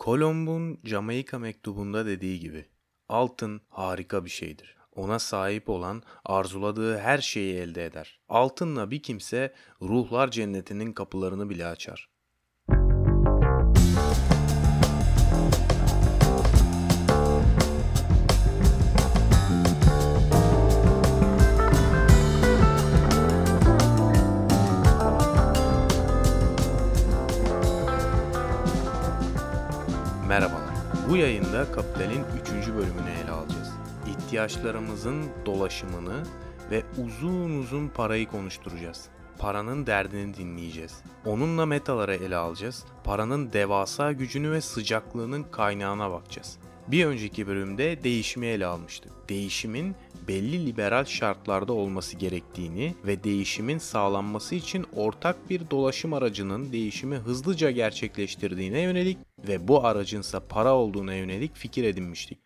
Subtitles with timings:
[0.00, 2.66] Kolomb'un Jamaika mektubunda dediği gibi
[3.08, 4.76] altın harika bir şeydir.
[4.92, 8.20] Ona sahip olan arzuladığı her şeyi elde eder.
[8.28, 12.09] Altınla bir kimse ruhlar cennetinin kapılarını bile açar.
[31.70, 32.24] Yayında Kapital'in
[32.62, 32.68] 3.
[32.68, 33.72] bölümünü ele alacağız.
[34.06, 36.22] İhtiyaçlarımızın dolaşımını
[36.70, 39.08] ve uzun uzun parayı konuşturacağız.
[39.38, 41.02] Paranın derdini dinleyeceğiz.
[41.26, 42.84] Onunla metaları ele alacağız.
[43.04, 46.58] Paranın devasa gücünü ve sıcaklığının kaynağına bakacağız.
[46.90, 49.12] Bir önceki bölümde değişimi ele almıştık.
[49.28, 49.96] Değişimin
[50.28, 57.70] belli liberal şartlarda olması gerektiğini ve değişimin sağlanması için ortak bir dolaşım aracının değişimi hızlıca
[57.70, 62.38] gerçekleştirdiğine yönelik ve bu aracınsa para olduğuna yönelik fikir edinmiştik.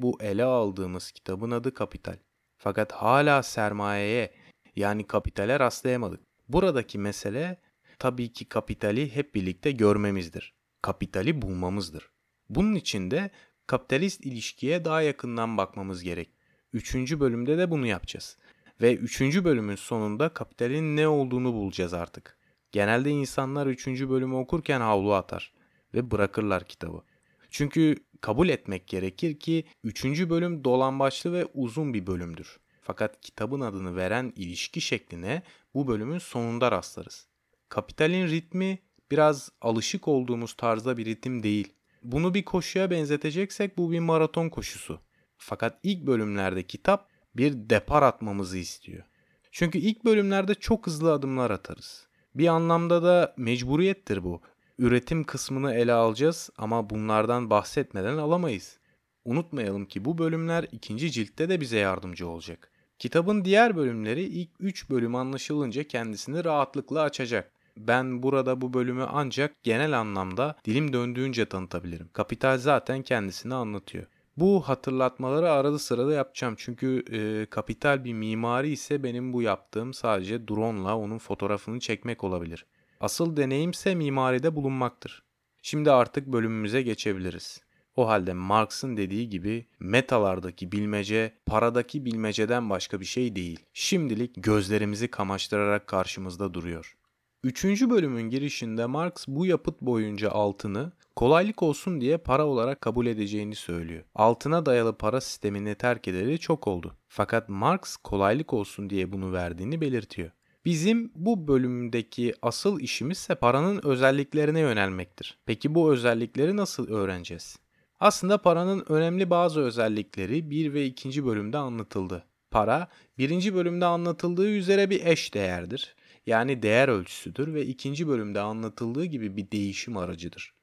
[0.00, 2.16] Bu ele aldığımız kitabın adı Kapital.
[2.56, 4.34] Fakat hala sermayeye
[4.76, 6.20] yani kapitale rastlayamadık.
[6.48, 7.60] Buradaki mesele
[7.98, 10.54] tabii ki kapitali hep birlikte görmemizdir.
[10.82, 12.10] Kapitali bulmamızdır.
[12.48, 13.30] Bunun için de
[13.66, 16.30] kapitalist ilişkiye daha yakından bakmamız gerek.
[16.72, 18.38] Üçüncü bölümde de bunu yapacağız.
[18.80, 22.38] Ve üçüncü bölümün sonunda kapitalin ne olduğunu bulacağız artık.
[22.72, 25.52] Genelde insanlar üçüncü bölümü okurken havlu atar
[25.94, 27.02] ve bırakırlar kitabı.
[27.50, 32.60] Çünkü kabul etmek gerekir ki üçüncü bölüm dolambaçlı ve uzun bir bölümdür.
[32.80, 35.42] Fakat kitabın adını veren ilişki şekline
[35.74, 37.26] bu bölümün sonunda rastlarız.
[37.68, 38.78] Kapitalin ritmi
[39.10, 41.72] biraz alışık olduğumuz tarzda bir ritim değil.
[42.02, 45.00] Bunu bir koşuya benzeteceksek bu bir maraton koşusu.
[45.36, 49.04] Fakat ilk bölümlerde kitap bir depar atmamızı istiyor.
[49.50, 52.06] Çünkü ilk bölümlerde çok hızlı adımlar atarız.
[52.34, 54.40] Bir anlamda da mecburiyettir bu.
[54.78, 58.78] Üretim kısmını ele alacağız ama bunlardan bahsetmeden alamayız.
[59.24, 62.72] Unutmayalım ki bu bölümler ikinci ciltte de bize yardımcı olacak.
[62.98, 67.52] Kitabın diğer bölümleri ilk 3 bölüm anlaşılınca kendisini rahatlıkla açacak.
[67.76, 72.08] Ben burada bu bölümü ancak genel anlamda dilim döndüğünce tanıtabilirim.
[72.12, 74.06] Kapital zaten kendisini anlatıyor.
[74.36, 80.48] Bu hatırlatmaları arada sırada yapacağım çünkü e, kapital bir mimari ise benim bu yaptığım sadece
[80.48, 82.66] drone'la onun fotoğrafını çekmek olabilir.
[83.00, 85.22] Asıl deneyimse mimaride bulunmaktır.
[85.62, 87.60] Şimdi artık bölümümüze geçebiliriz.
[87.96, 93.60] O halde Marx'ın dediği gibi metalardaki bilmece paradaki bilmeceden başka bir şey değil.
[93.72, 96.96] Şimdilik gözlerimizi kamaştırarak karşımızda duruyor.
[97.44, 103.54] Üçüncü bölümün girişinde Marx bu yapıt boyunca altını kolaylık olsun diye para olarak kabul edeceğini
[103.54, 104.04] söylüyor.
[104.14, 106.96] Altına dayalı para sistemini terk edeli çok oldu.
[107.08, 110.30] Fakat Marx kolaylık olsun diye bunu verdiğini belirtiyor.
[110.64, 115.38] Bizim bu bölümdeki asıl işimiz ise paranın özelliklerine yönelmektir.
[115.46, 117.58] Peki bu özellikleri nasıl öğreneceğiz?
[118.00, 121.26] Aslında paranın önemli bazı özellikleri 1 ve 2.
[121.26, 122.24] bölümde anlatıldı.
[122.50, 122.88] Para,
[123.18, 125.94] birinci bölümde anlatıldığı üzere bir eş değerdir.
[126.26, 130.54] Yani değer ölçüsüdür ve ikinci bölümde anlatıldığı gibi bir değişim aracıdır.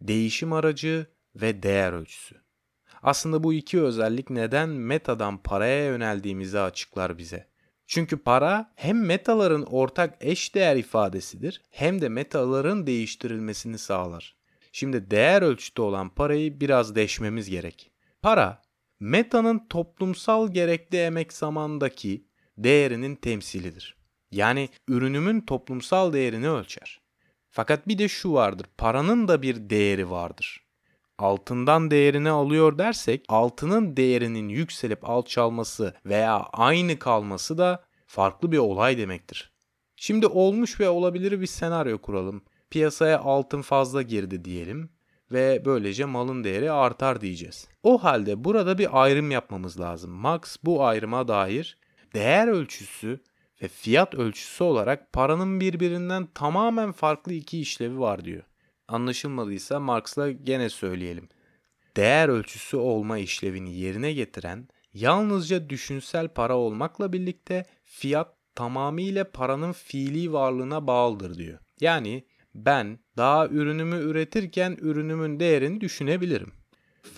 [0.00, 2.34] Değişim aracı ve değer ölçüsü.
[3.02, 7.48] Aslında bu iki özellik neden metadan paraya yöneldiğimizi açıklar bize.
[7.86, 14.36] Çünkü para hem metaların ortak eş değer ifadesidir hem de metaların değiştirilmesini sağlar.
[14.72, 17.90] Şimdi değer ölçütü olan parayı biraz deşmemiz gerek.
[18.22, 18.62] Para,
[19.00, 22.26] metanın toplumsal gerekli emek zamandaki
[22.58, 23.97] değerinin temsilidir.
[24.30, 27.00] Yani ürünümün toplumsal değerini ölçer.
[27.50, 28.66] Fakat bir de şu vardır.
[28.78, 30.64] Paranın da bir değeri vardır.
[31.18, 38.98] Altından değerini alıyor dersek altının değerinin yükselip alçalması veya aynı kalması da farklı bir olay
[38.98, 39.52] demektir.
[39.96, 42.42] Şimdi olmuş ve olabilir bir senaryo kuralım.
[42.70, 44.90] Piyasaya altın fazla girdi diyelim
[45.32, 47.68] ve böylece malın değeri artar diyeceğiz.
[47.82, 50.10] O halde burada bir ayrım yapmamız lazım.
[50.10, 51.78] Max bu ayrıma dair
[52.14, 53.20] değer ölçüsü
[53.62, 58.42] ve fiyat ölçüsü olarak paranın birbirinden tamamen farklı iki işlevi var diyor.
[58.88, 61.28] Anlaşılmadıysa Marx'la gene söyleyelim.
[61.96, 70.32] Değer ölçüsü olma işlevini yerine getiren yalnızca düşünsel para olmakla birlikte fiyat tamamıyla paranın fiili
[70.32, 71.58] varlığına bağlıdır diyor.
[71.80, 72.24] Yani
[72.54, 76.52] ben daha ürünümü üretirken ürünümün değerini düşünebilirim.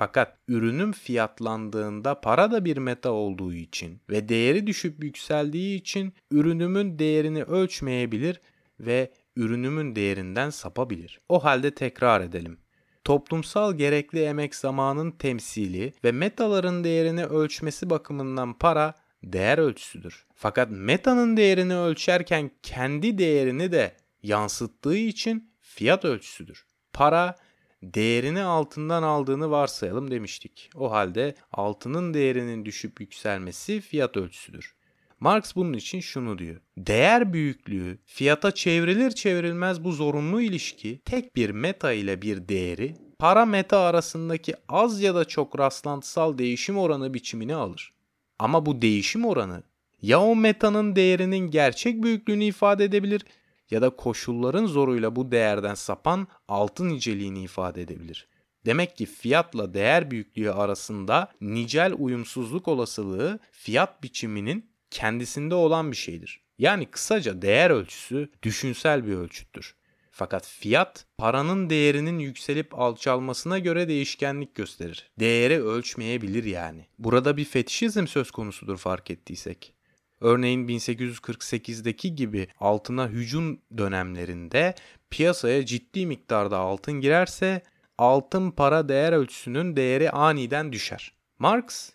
[0.00, 6.98] Fakat ürünüm fiyatlandığında para da bir meta olduğu için ve değeri düşüp yükseldiği için ürünümün
[6.98, 8.40] değerini ölçmeyebilir
[8.80, 11.20] ve ürünümün değerinden sapabilir.
[11.28, 12.58] O halde tekrar edelim.
[13.04, 20.26] Toplumsal gerekli emek zamanın temsili ve metaların değerini ölçmesi bakımından para değer ölçüsüdür.
[20.34, 26.66] Fakat metanın değerini ölçerken kendi değerini de yansıttığı için fiyat ölçüsüdür.
[26.92, 27.36] Para
[27.82, 30.70] değerini altından aldığını varsayalım demiştik.
[30.74, 34.74] O halde altının değerinin düşüp yükselmesi fiyat ölçüsüdür.
[35.20, 36.60] Marx bunun için şunu diyor.
[36.78, 43.46] Değer büyüklüğü fiyata çevrilir çevrilmez bu zorunlu ilişki tek bir meta ile bir değeri para
[43.46, 47.92] meta arasındaki az ya da çok rastlantısal değişim oranı biçimini alır.
[48.38, 49.62] Ama bu değişim oranı
[50.02, 53.24] ya o metanın değerinin gerçek büyüklüğünü ifade edebilir
[53.70, 58.28] ya da koşulların zoruyla bu değerden sapan altın niceliğini ifade edebilir.
[58.66, 66.40] Demek ki fiyatla değer büyüklüğü arasında nicel uyumsuzluk olasılığı fiyat biçiminin kendisinde olan bir şeydir.
[66.58, 69.74] Yani kısaca değer ölçüsü düşünsel bir ölçüttür.
[70.10, 75.10] Fakat fiyat paranın değerinin yükselip alçalmasına göre değişkenlik gösterir.
[75.20, 76.86] Değeri ölçmeyebilir yani.
[76.98, 79.74] Burada bir fetişizm söz konusudur fark ettiysek.
[80.20, 84.74] Örneğin 1848'deki gibi altına hücum dönemlerinde
[85.10, 87.62] piyasaya ciddi miktarda altın girerse
[87.98, 91.12] altın para değer ölçüsünün değeri aniden düşer.
[91.38, 91.90] Marx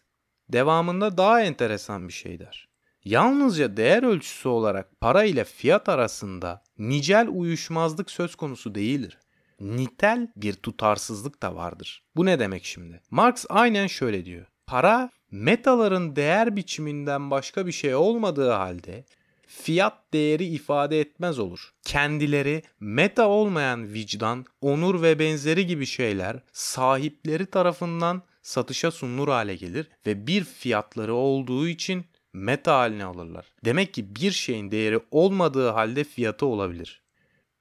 [0.50, 2.70] devamında daha enteresan bir şey der.
[3.04, 9.18] Yalnızca değer ölçüsü olarak para ile fiyat arasında nicel uyuşmazlık söz konusu değildir.
[9.60, 12.04] Nitel bir tutarsızlık da vardır.
[12.16, 13.02] Bu ne demek şimdi?
[13.12, 14.46] Marx aynen şöyle diyor.
[14.68, 19.04] Para metaların değer biçiminden başka bir şey olmadığı halde
[19.48, 21.74] fiyat değeri ifade etmez olur.
[21.84, 29.90] Kendileri meta olmayan vicdan, onur ve benzeri gibi şeyler sahipleri tarafından satışa sunulur hale gelir
[30.06, 33.46] ve bir fiyatları olduğu için meta haline alırlar.
[33.66, 37.02] Demek ki bir şeyin değeri olmadığı halde fiyatı olabilir.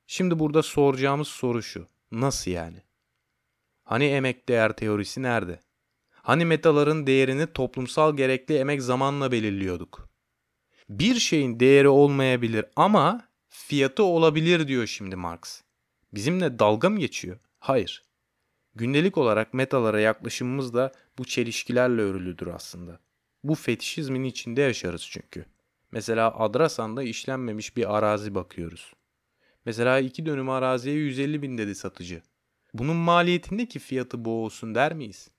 [0.07, 1.87] Şimdi burada soracağımız soru şu.
[2.13, 2.83] Nasıl yani?
[3.85, 5.61] Hani emek değer teorisi nerede?
[6.25, 10.09] Hani metaların değerini toplumsal gerekli emek zamanla belirliyorduk.
[10.89, 15.63] Bir şeyin değeri olmayabilir ama fiyatı olabilir diyor şimdi Marx.
[16.15, 17.39] Bizimle dalga mı geçiyor?
[17.59, 18.03] Hayır.
[18.75, 23.01] Gündelik olarak metalara yaklaşımımız da bu çelişkilerle örülüdür aslında.
[23.43, 25.45] Bu fetişizmin içinde yaşarız çünkü.
[25.93, 28.93] Mesela Adrasan'da işlenmemiş bir arazi bakıyoruz.
[29.65, 32.23] Mesela iki dönüm araziye 150 bin dedi satıcı.
[32.75, 35.31] Bunun maliyetindeki fiyatı bu olsun der miyiz?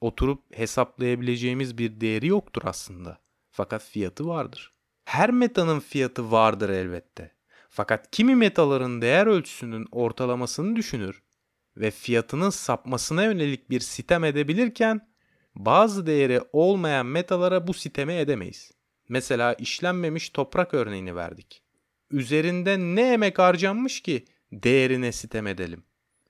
[0.00, 3.18] Oturup hesaplayabileceğimiz bir değeri yoktur aslında.
[3.50, 4.72] Fakat fiyatı vardır.
[5.04, 7.32] Her metanın fiyatı vardır elbette.
[7.68, 11.22] Fakat kimi metaların değer ölçüsünün ortalamasını düşünür
[11.76, 15.10] ve fiyatının sapmasına yönelik bir sitem edebilirken
[15.54, 18.72] bazı değeri olmayan metalara bu siteme edemeyiz.
[19.08, 21.62] Mesela işlenmemiş toprak örneğini verdik.
[22.10, 25.84] Üzerinde ne emek harcanmış ki değerine sitem edelim?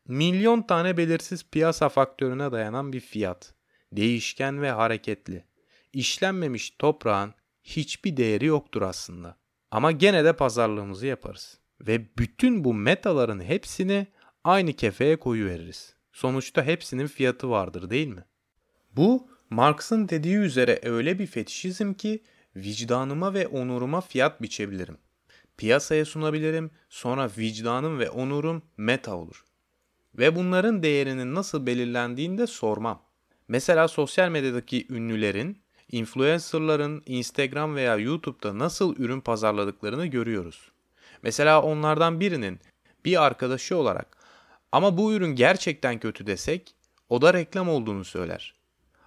[0.09, 3.55] Milyon tane belirsiz piyasa faktörüne dayanan bir fiyat.
[3.93, 5.45] Değişken ve hareketli.
[5.93, 7.35] İşlenmemiş toprağın
[7.65, 9.37] hiçbir değeri yoktur aslında.
[9.71, 11.59] Ama gene de pazarlığımızı yaparız.
[11.81, 14.07] Ve bütün bu metaların hepsini
[14.45, 15.95] aynı kefeye koyu veririz.
[16.13, 18.25] Sonuçta hepsinin fiyatı vardır değil mi?
[18.97, 22.23] Bu Marx'ın dediği üzere öyle bir fetişizm ki
[22.57, 24.99] vicdanıma ve onuruma fiyat biçebilirim.
[25.57, 29.45] Piyasaya sunabilirim, sonra vicdanım ve onurum meta olur.
[30.15, 33.10] Ve bunların değerinin nasıl belirlendiğini de sormam.
[33.51, 35.59] Mesela sosyal medyadaki ünlülerin,
[35.93, 40.71] influencerların Instagram veya YouTube'da nasıl ürün pazarladıklarını görüyoruz.
[41.23, 42.61] Mesela onlardan birinin
[43.05, 44.17] bir arkadaşı olarak
[44.73, 46.75] ama bu ürün gerçekten kötü desek
[47.09, 48.55] o da reklam olduğunu söyler.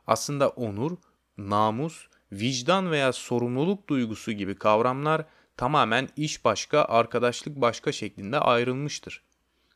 [0.08, 0.98] Aslında onur,
[1.38, 5.26] namus, vicdan veya sorumluluk duygusu gibi kavramlar
[5.58, 9.24] tamamen iş başka, arkadaşlık başka şeklinde ayrılmıştır.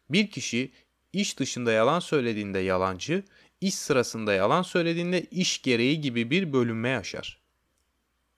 [0.09, 0.71] Bir kişi
[1.13, 3.23] iş dışında yalan söylediğinde yalancı,
[3.61, 7.41] iş sırasında yalan söylediğinde iş gereği gibi bir bölünme yaşar.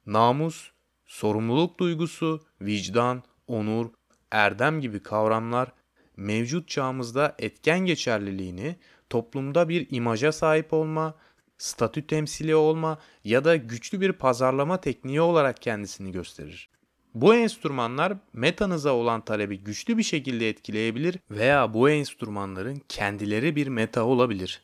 [0.05, 0.71] Namus,
[1.05, 3.89] sorumluluk duygusu, vicdan, onur,
[4.31, 5.71] erdem gibi kavramlar
[6.17, 8.75] mevcut çağımızda etken geçerliliğini
[9.09, 11.15] toplumda bir imaja sahip olma,
[11.57, 16.69] statü temsili olma ya da güçlü bir pazarlama tekniği olarak kendisini gösterir.
[17.13, 24.03] Bu enstrümanlar metanıza olan talebi güçlü bir şekilde etkileyebilir veya bu enstrümanların kendileri bir meta
[24.03, 24.61] olabilir.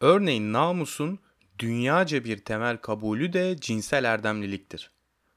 [0.00, 1.18] Örneğin namusun
[1.58, 4.90] dünyaca bir temel kabulü de cinsel erdemliliktir.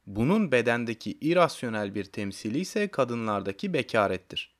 [0.08, 4.53] Bunun bedendeki irasyonel bir temsili ise kadınlardaki bekarettir.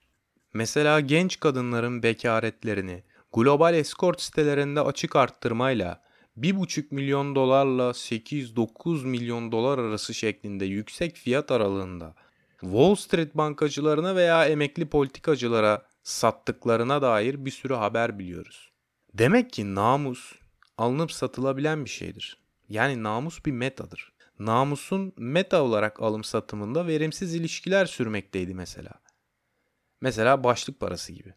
[0.53, 6.03] Mesela genç kadınların bekaretlerini global escort sitelerinde açık arttırmayla
[6.38, 12.15] 1,5 milyon dolarla 8-9 milyon dolar arası şeklinde yüksek fiyat aralığında
[12.62, 18.73] Wall Street bankacılarına veya emekli politikacılara sattıklarına dair bir sürü haber biliyoruz.
[19.13, 20.34] Demek ki namus
[20.77, 22.38] alınıp satılabilen bir şeydir.
[22.70, 24.13] Yani namus bir metadır.
[24.39, 28.91] Namusun meta olarak alım satımında verimsiz ilişkiler sürmekteydi mesela.
[30.01, 31.34] Mesela başlık parası gibi.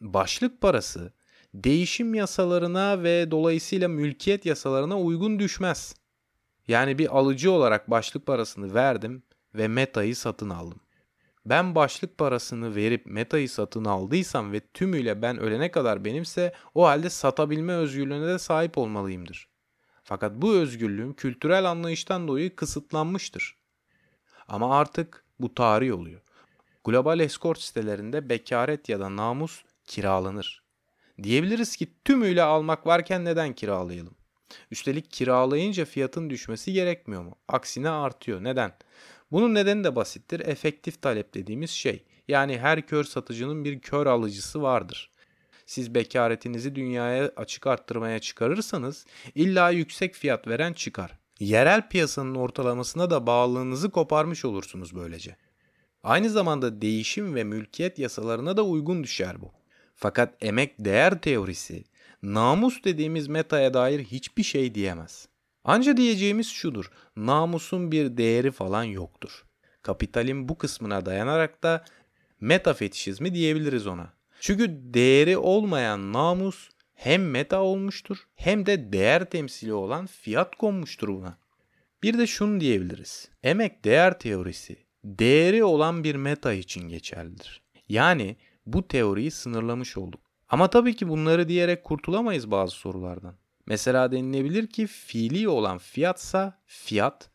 [0.00, 1.12] Başlık parası
[1.54, 5.94] değişim yasalarına ve dolayısıyla mülkiyet yasalarına uygun düşmez.
[6.68, 9.22] Yani bir alıcı olarak başlık parasını verdim
[9.54, 10.80] ve metayı satın aldım.
[11.46, 17.10] Ben başlık parasını verip metayı satın aldıysam ve tümüyle ben ölene kadar benimse o halde
[17.10, 19.48] satabilme özgürlüğüne de sahip olmalıyımdır.
[20.02, 23.56] Fakat bu özgürlüğüm kültürel anlayıştan dolayı kısıtlanmıştır.
[24.48, 26.20] Ama artık bu tarih oluyor.
[26.84, 30.62] Global escort sitelerinde bekaret ya da namus kiralanır.
[31.22, 34.14] Diyebiliriz ki tümüyle almak varken neden kiralayalım?
[34.70, 37.36] Üstelik kiralayınca fiyatın düşmesi gerekmiyor mu?
[37.48, 38.44] Aksine artıyor.
[38.44, 38.72] Neden?
[39.32, 40.40] Bunun nedeni de basittir.
[40.40, 42.04] Efektif talep dediğimiz şey.
[42.28, 45.10] Yani her kör satıcının bir kör alıcısı vardır.
[45.66, 51.18] Siz bekaretinizi dünyaya açık arttırmaya çıkarırsanız illa yüksek fiyat veren çıkar.
[51.40, 55.36] Yerel piyasanın ortalamasına da bağlılığınızı koparmış olursunuz böylece.
[56.02, 59.52] Aynı zamanda değişim ve mülkiyet yasalarına da uygun düşer bu.
[59.94, 61.84] Fakat emek değer teorisi
[62.22, 65.28] namus dediğimiz metaya dair hiçbir şey diyemez.
[65.64, 66.90] Anca diyeceğimiz şudur.
[67.16, 69.44] Namusun bir değeri falan yoktur.
[69.82, 71.84] Kapitalin bu kısmına dayanarak da
[72.40, 74.12] metafetişizmi diyebiliriz ona.
[74.40, 81.38] Çünkü değeri olmayan namus hem meta olmuştur hem de değer temsili olan fiyat konmuştur buna.
[82.02, 83.30] Bir de şunu diyebiliriz.
[83.42, 87.62] Emek değer teorisi değeri olan bir meta için geçerlidir.
[87.88, 88.36] Yani
[88.66, 90.20] bu teoriyi sınırlamış olduk.
[90.48, 93.34] Ama tabii ki bunları diyerek kurtulamayız bazı sorulardan.
[93.70, 97.30] Mesela denilebilir ki fiili olan fiyatsa fiyat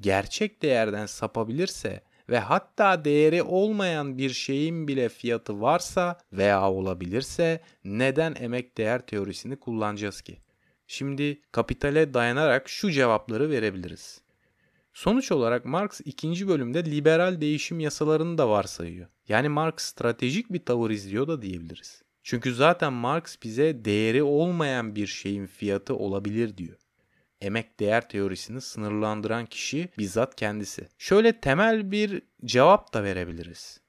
[0.00, 8.34] gerçek değerden sapabilirse ve hatta değeri olmayan bir şeyin bile fiyatı varsa veya olabilirse neden
[8.40, 10.38] emek değer teorisini kullanacağız ki?
[10.86, 14.20] Şimdi kapitale dayanarak şu cevapları verebiliriz.
[14.92, 19.08] Sonuç olarak Marx ikinci bölümde liberal değişim yasalarını da varsayıyor.
[19.28, 22.02] Yani Marx stratejik bir tavır izliyor da diyebiliriz.
[22.30, 26.76] Çünkü zaten Marx bize değeri olmayan bir şeyin fiyatı olabilir diyor.
[27.40, 30.88] Emek değer teorisini sınırlandıran kişi bizzat kendisi.
[30.98, 33.80] Şöyle temel bir cevap da verebiliriz.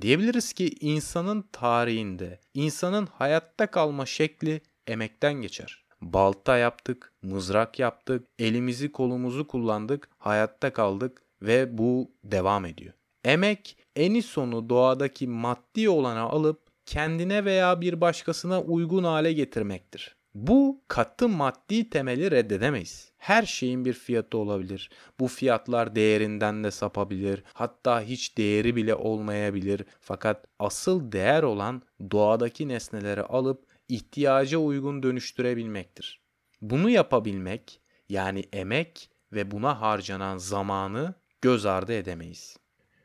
[0.00, 5.84] Diyebiliriz ki insanın tarihinde insanın hayatta kalma şekli emekten geçer.
[6.00, 12.94] Balta yaptık, mızrak yaptık, elimizi kolumuzu kullandık, hayatta kaldık ve bu devam ediyor.
[13.24, 20.16] Emek eni sonu doğadaki maddi olana alıp kendine veya bir başkasına uygun hale getirmektir.
[20.34, 23.12] Bu katı maddi temeli reddedemeyiz.
[23.18, 24.90] Her şeyin bir fiyatı olabilir.
[25.20, 27.42] Bu fiyatlar değerinden de sapabilir.
[27.52, 29.84] Hatta hiç değeri bile olmayabilir.
[30.00, 36.20] Fakat asıl değer olan doğadaki nesneleri alıp ihtiyaca uygun dönüştürebilmektir.
[36.60, 42.56] Bunu yapabilmek yani emek ve buna harcanan zamanı göz ardı edemeyiz.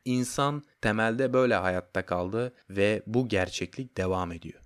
[0.05, 4.59] İnsan temelde böyle hayatta kaldı ve bu gerçeklik devam ediyor.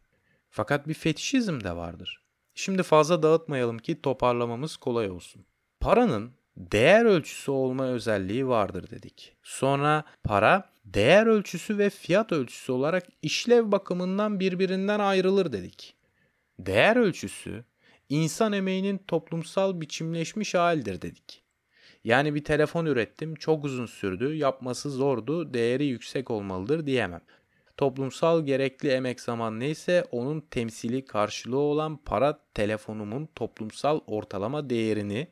[0.49, 2.21] Fakat bir fetişizm de vardır.
[2.55, 5.45] Şimdi fazla dağıtmayalım ki toparlamamız kolay olsun.
[5.79, 9.35] Paranın değer ölçüsü olma özelliği vardır dedik.
[9.43, 15.95] Sonra para değer ölçüsü ve fiyat ölçüsü olarak işlev bakımından birbirinden ayrılır dedik.
[16.59, 17.65] Değer ölçüsü
[18.09, 21.43] insan emeğinin toplumsal biçimleşmiş halidir dedik.
[22.07, 27.21] Yani bir telefon ürettim, çok uzun sürdü, yapması zordu, değeri yüksek olmalıdır diyemem.
[27.77, 35.27] Toplumsal gerekli emek zaman neyse onun temsili karşılığı olan para telefonumun toplumsal ortalama değerini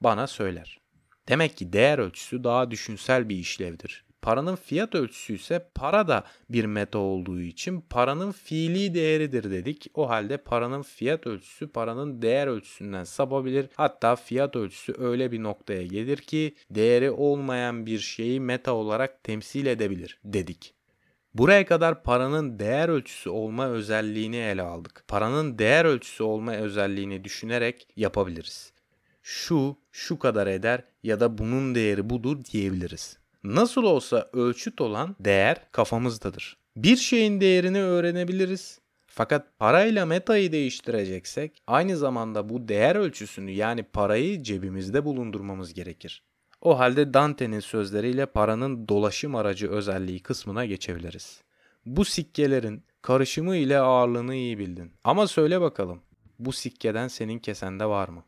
[0.00, 0.80] bana söyler.
[1.28, 4.04] Demek ki değer ölçüsü daha düşünsel bir işlevdir.
[4.26, 9.90] Paranın fiyat ölçüsü ise para da bir meta olduğu için paranın fiili değeridir dedik.
[9.94, 13.68] O halde paranın fiyat ölçüsü paranın değer ölçüsünden sapabilir.
[13.76, 19.66] Hatta fiyat ölçüsü öyle bir noktaya gelir ki değeri olmayan bir şeyi meta olarak temsil
[19.66, 20.74] edebilir dedik.
[21.34, 25.04] Buraya kadar paranın değer ölçüsü olma özelliğini ele aldık.
[25.08, 28.72] Paranın değer ölçüsü olma özelliğini düşünerek yapabiliriz.
[29.22, 33.18] Şu, şu kadar eder ya da bunun değeri budur diyebiliriz.
[33.54, 36.56] Nasıl olsa ölçüt olan değer kafamızdadır.
[36.76, 38.80] Bir şeyin değerini öğrenebiliriz.
[39.06, 46.22] Fakat parayla metayı değiştireceksek aynı zamanda bu değer ölçüsünü yani parayı cebimizde bulundurmamız gerekir.
[46.60, 51.42] O halde Dante'nin sözleriyle paranın dolaşım aracı özelliği kısmına geçebiliriz.
[51.86, 54.92] Bu sikkelerin karışımı ile ağırlığını iyi bildin.
[55.04, 56.02] Ama söyle bakalım
[56.38, 58.24] bu sikkeden senin kesende var mı?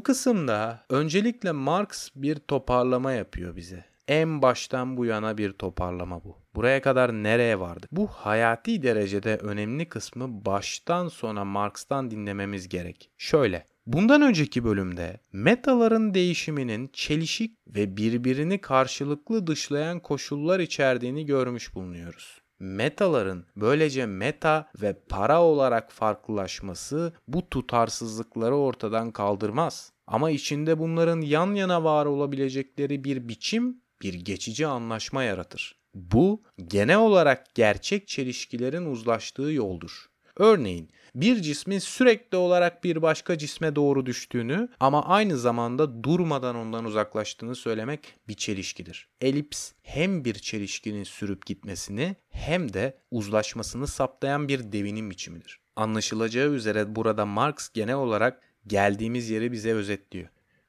[0.00, 3.84] Bu kısımda öncelikle Marx bir toparlama yapıyor bize.
[4.08, 6.36] En baştan bu yana bir toparlama bu.
[6.54, 7.86] Buraya kadar nereye vardı?
[7.92, 13.10] Bu hayati derecede önemli kısmı baştan sona Marx'tan dinlememiz gerek.
[13.18, 22.39] Şöyle, Bundan önceki bölümde metaların değişiminin çelişik ve birbirini karşılıklı dışlayan koşullar içerdiğini görmüş bulunuyoruz.
[22.60, 29.92] Metaların böylece meta ve para olarak farklılaşması bu tutarsızlıkları ortadan kaldırmaz.
[30.06, 35.80] Ama içinde bunların yan yana var olabilecekleri bir biçim, bir geçici anlaşma yaratır.
[35.94, 40.09] Bu genel olarak gerçek çelişkilerin uzlaştığı yoldur.
[40.40, 46.84] Örneğin bir cismin sürekli olarak bir başka cisme doğru düştüğünü ama aynı zamanda durmadan ondan
[46.84, 49.08] uzaklaştığını söylemek bir çelişkidir.
[49.20, 55.60] Elips hem bir çelişkinin sürüp gitmesini hem de uzlaşmasını saptayan bir devinim biçimidir.
[55.76, 60.28] Anlaşılacağı üzere burada Marx genel olarak geldiğimiz yeri bize özetliyor.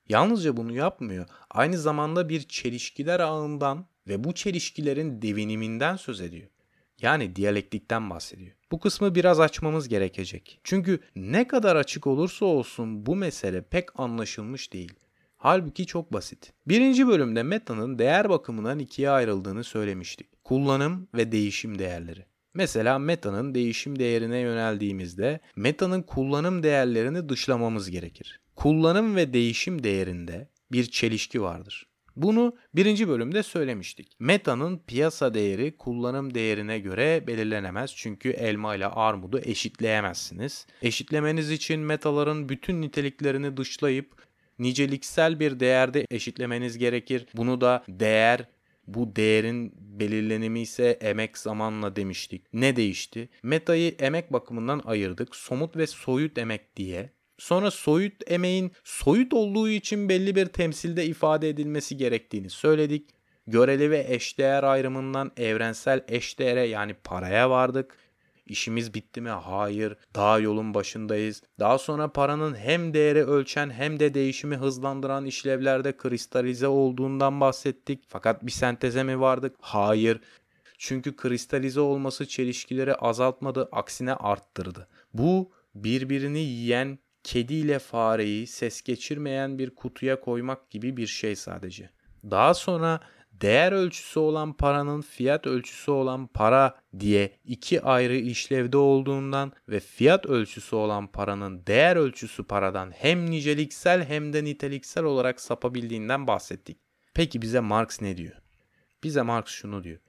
[0.09, 6.47] Yalnızca bunu yapmıyor, aynı zamanda bir çelişkiler ağından ve bu çelişkilerin deviniminden söz ediyor.
[7.01, 8.51] Yani diyalektikten bahsediyor.
[8.71, 10.59] Bu kısmı biraz açmamız gerekecek.
[10.63, 14.93] Çünkü ne kadar açık olursa olsun bu mesele pek anlaşılmış değil.
[15.37, 16.53] Halbuki çok basit.
[16.67, 20.43] Birinci bölümde metanın değer bakımından ikiye ayrıldığını söylemiştik.
[20.43, 22.25] Kullanım ve değişim değerleri.
[22.53, 28.39] Mesela metanın değişim değerine yöneldiğimizde metanın kullanım değerlerini dışlamamız gerekir.
[28.55, 31.87] Kullanım ve değişim değerinde bir çelişki vardır.
[32.15, 34.07] Bunu birinci bölümde söylemiştik.
[34.19, 40.67] Meta'nın piyasa değeri kullanım değerine göre belirlenemez çünkü elma ile armudu eşitleyemezsiniz.
[40.81, 47.25] Eşitlemeniz için metaların bütün niteliklerini dışlayıp niceliksel bir değerde eşitlemeniz gerekir.
[47.33, 48.45] Bunu da değer
[48.87, 52.53] bu değerin belirlenimi ise emek zamanla demiştik.
[52.53, 53.29] Ne değişti?
[53.43, 55.35] Metayı emek bakımından ayırdık.
[55.35, 57.09] Somut ve soyut emek diye.
[57.41, 63.09] Sonra soyut emeğin soyut olduğu için belli bir temsilde ifade edilmesi gerektiğini söyledik.
[63.47, 67.97] Göreli ve eşdeğer ayrımından evrensel eşdeğere yani paraya vardık.
[68.45, 69.29] İşimiz bitti mi?
[69.29, 69.95] Hayır.
[70.15, 71.43] Daha yolun başındayız.
[71.59, 78.03] Daha sonra paranın hem değeri ölçen hem de değişimi hızlandıran işlevlerde kristalize olduğundan bahsettik.
[78.07, 79.55] Fakat bir senteze mi vardık?
[79.59, 80.19] Hayır.
[80.77, 84.87] Çünkü kristalize olması çelişkileri azaltmadı, aksine arttırdı.
[85.13, 91.89] Bu birbirini yiyen kedi ile fareyi ses geçirmeyen bir kutuya koymak gibi bir şey sadece.
[92.23, 92.99] Daha sonra
[93.41, 100.25] değer ölçüsü olan paranın fiyat ölçüsü olan para diye iki ayrı işlevde olduğundan ve fiyat
[100.25, 106.77] ölçüsü olan paranın değer ölçüsü paradan hem niceliksel hem de niteliksel olarak sapabildiğinden bahsettik.
[107.13, 108.35] Peki bize Marx ne diyor?
[109.03, 109.99] Bize Marx şunu diyor.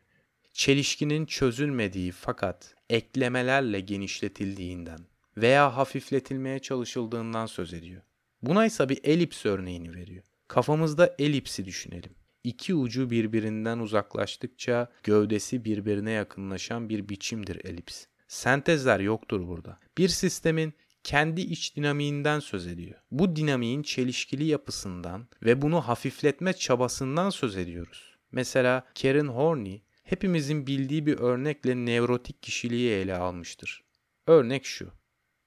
[0.52, 4.98] Çelişkinin çözülmediği fakat eklemelerle genişletildiğinden
[5.36, 8.02] veya hafifletilmeye çalışıldığından söz ediyor.
[8.42, 10.22] Buna ise bir elips örneğini veriyor.
[10.48, 12.14] Kafamızda elipsi düşünelim.
[12.44, 18.04] İki ucu birbirinden uzaklaştıkça gövdesi birbirine yakınlaşan bir biçimdir elips.
[18.28, 19.78] Sentezler yoktur burada.
[19.98, 23.00] Bir sistemin kendi iç dinamiğinden söz ediyor.
[23.10, 28.16] Bu dinamiğin çelişkili yapısından ve bunu hafifletme çabasından söz ediyoruz.
[28.32, 33.84] Mesela Karen Horney hepimizin bildiği bir örnekle nevrotik kişiliği ele almıştır.
[34.26, 34.92] Örnek şu.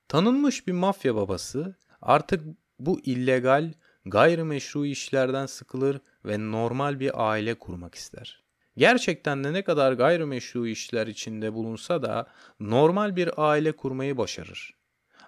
[0.07, 2.43] Tanınmış bir mafya babası artık
[2.79, 3.73] bu illegal,
[4.05, 8.43] gayrimeşru işlerden sıkılır ve normal bir aile kurmak ister.
[8.77, 12.27] Gerçekten de ne kadar gayrimeşru işler içinde bulunsa da
[12.59, 14.75] normal bir aile kurmayı başarır.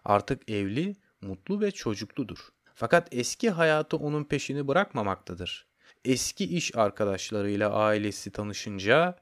[0.05, 2.37] Artık evli, mutlu ve çocukludur.
[2.75, 5.67] Fakat eski hayatı onun peşini bırakmamaktadır.
[6.05, 9.15] Eski iş arkadaşlarıyla ailesi tanışınca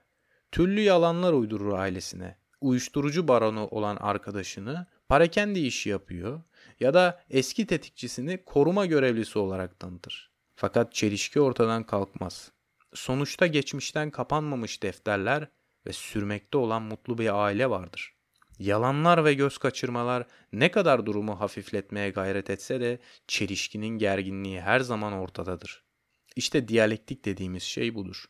[0.52, 2.38] türlü yalanlar uydurur ailesine.
[2.62, 6.42] Uyuşturucu baronu olan arkadaşını parakende işi yapıyor
[6.80, 10.32] ya da eski tetikçisini koruma görevlisi olarak tanıtır.
[10.56, 12.52] Fakat çelişki ortadan kalkmaz.
[12.94, 15.48] Sonuçta geçmişten kapanmamış defterler
[15.88, 18.16] ve sürmekte olan mutlu bir aile vardır.
[18.60, 25.14] Yalanlar ve göz kaçırmalar ne kadar durumu hafifletmeye gayret etse de çelişkinin gerginliği her zaman
[25.14, 25.84] ortadadır.
[26.36, 28.26] İşte diyalektik dediğimiz şey budur.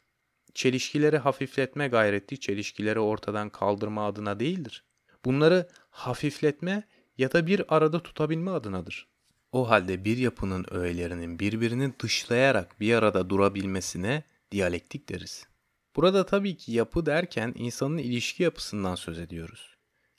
[0.54, 4.84] Çelişkileri hafifletme gayreti çelişkileri ortadan kaldırma adına değildir.
[5.26, 6.84] Bunları hafifletme
[7.18, 9.08] ya da bir arada tutabilme adınadır.
[9.52, 15.48] O halde bir yapının öğelerinin birbirini dışlayarak bir arada durabilmesine diyalektik deriz.
[15.96, 19.76] Burada tabii ki yapı derken insanın ilişki yapısından söz ediyoruz.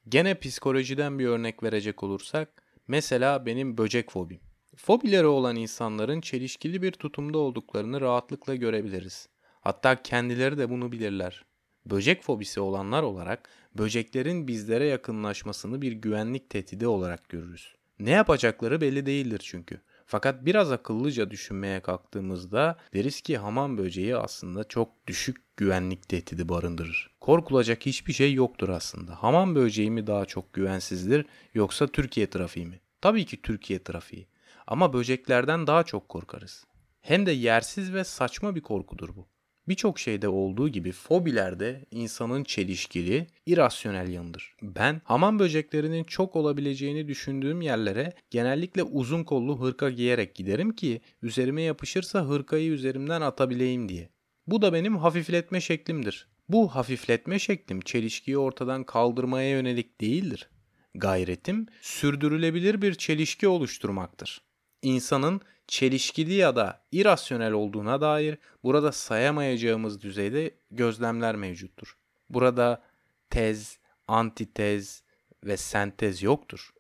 [0.08, 4.40] Gene psikolojiden bir örnek verecek olursak, mesela benim böcek fobim.
[4.76, 9.28] Fobileri olan insanların çelişkili bir tutumda olduklarını rahatlıkla görebiliriz.
[9.60, 11.44] Hatta kendileri de bunu bilirler.
[11.90, 17.75] Böcek fobisi olanlar olarak böceklerin bizlere yakınlaşmasını bir güvenlik tehdidi olarak görürüz.
[17.99, 19.81] Ne yapacakları belli değildir çünkü.
[20.07, 27.11] Fakat biraz akıllıca düşünmeye kalktığımızda deriz ki hamam böceği aslında çok düşük güvenlik tehdidi barındırır.
[27.20, 29.22] Korkulacak hiçbir şey yoktur aslında.
[29.22, 32.81] Hamam böceği mi daha çok güvensizdir yoksa Türkiye trafiği mi?
[33.01, 34.27] Tabii ki Türkiye trafiği.
[34.66, 36.64] Ama böceklerden daha çok korkarız.
[37.01, 39.27] Hem de yersiz ve saçma bir korkudur bu.
[39.68, 44.57] Birçok şeyde olduğu gibi fobilerde insanın çelişkili, irasyonel yanıdır.
[44.62, 51.62] Ben hamam böceklerinin çok olabileceğini düşündüğüm yerlere genellikle uzun kollu hırka giyerek giderim ki üzerime
[51.62, 54.09] yapışırsa hırkayı üzerimden atabileyim diye.
[54.46, 56.29] Bu da benim hafifletme şeklimdir.
[56.48, 60.48] Bu hafifletme şeklim çelişkiyi ortadan kaldırmaya yönelik değildir.
[60.94, 64.45] Gayretim sürdürülebilir bir çelişki oluşturmaktır.
[64.87, 71.96] İnsanın çelişkili ya da irasyonel olduğuna dair burada sayamayacağımız düzeyde gözlemler mevcuttur.
[72.31, 72.83] Burada
[73.31, 75.03] tez, antitez
[75.44, 76.75] ve sentez yoktur.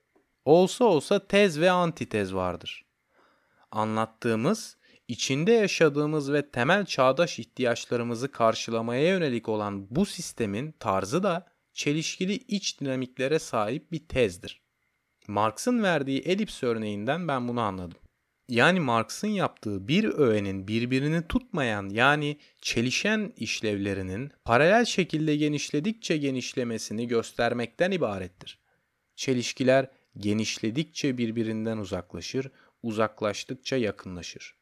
[0.44, 2.84] Olsa olsa tez ve antitez vardır.
[3.70, 4.76] Anlattığımız,
[5.08, 12.80] içinde yaşadığımız ve temel çağdaş ihtiyaçlarımızı karşılamaya yönelik olan bu sistemin tarzı da çelişkili iç
[12.80, 14.65] dinamiklere sahip bir tezdir.
[15.28, 17.98] Marx'ın verdiği elips örneğinden ben bunu anladım.
[18.48, 27.90] Yani Marx'ın yaptığı bir öğenin birbirini tutmayan yani çelişen işlevlerinin paralel şekilde genişledikçe genişlemesini göstermekten
[27.90, 28.58] ibarettir.
[29.16, 32.50] Çelişkiler genişledikçe birbirinden uzaklaşır,
[32.82, 34.56] uzaklaştıkça yakınlaşır.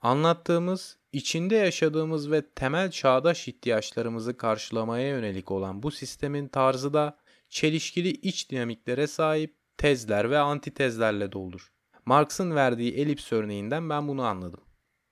[0.00, 8.08] Anlattığımız, içinde yaşadığımız ve temel çağdaş ihtiyaçlarımızı karşılamaya yönelik olan bu sistemin tarzı da çelişkili
[8.08, 11.72] iç dinamiklere sahip tezler ve antitezlerle doldur.
[12.06, 14.60] Marx'ın verdiği elips örneğinden ben bunu anladım.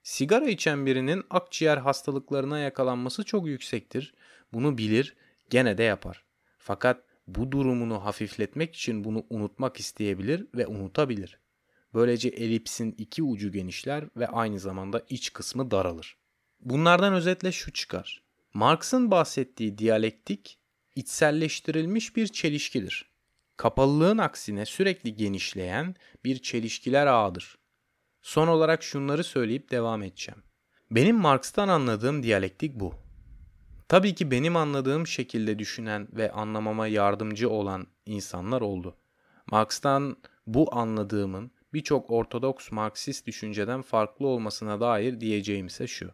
[0.02, 4.14] Sigara içen birinin akciğer hastalıklarına yakalanması çok yüksektir.
[4.52, 5.16] Bunu bilir,
[5.50, 6.24] gene de yapar.
[6.58, 11.38] Fakat bu durumunu hafifletmek için bunu unutmak isteyebilir ve unutabilir.
[11.94, 16.16] Böylece elipsin iki ucu genişler ve aynı zamanda iç kısmı daralır.
[16.60, 18.22] Bunlardan özetle şu çıkar.
[18.54, 20.58] Marx'ın bahsettiği diyalektik
[20.94, 23.17] içselleştirilmiş bir çelişkidir
[23.58, 25.94] kapalılığın aksine sürekli genişleyen
[26.24, 27.58] bir çelişkiler ağıdır.
[28.22, 30.42] Son olarak şunları söyleyip devam edeceğim.
[30.90, 32.94] Benim Marx'tan anladığım diyalektik bu.
[33.88, 38.96] Tabii ki benim anladığım şekilde düşünen ve anlamama yardımcı olan insanlar oldu.
[39.46, 40.16] Marx'tan
[40.46, 46.10] bu anladığımın birçok ortodoks Marksist düşünceden farklı olmasına dair diyeceğim ise şu.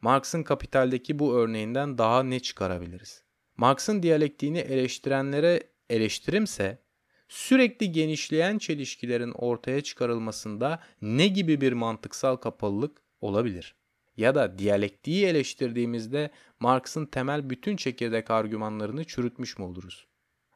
[0.00, 3.22] Marx'ın Kapital'deki bu örneğinden daha ne çıkarabiliriz?
[3.56, 6.82] Marx'ın diyalektiğini eleştirenlere eleştirimse
[7.28, 13.74] sürekli genişleyen çelişkilerin ortaya çıkarılmasında ne gibi bir mantıksal kapalılık olabilir?
[14.16, 20.06] Ya da diyalektiği eleştirdiğimizde Marx'ın temel bütün çekirdek argümanlarını çürütmüş mü oluruz?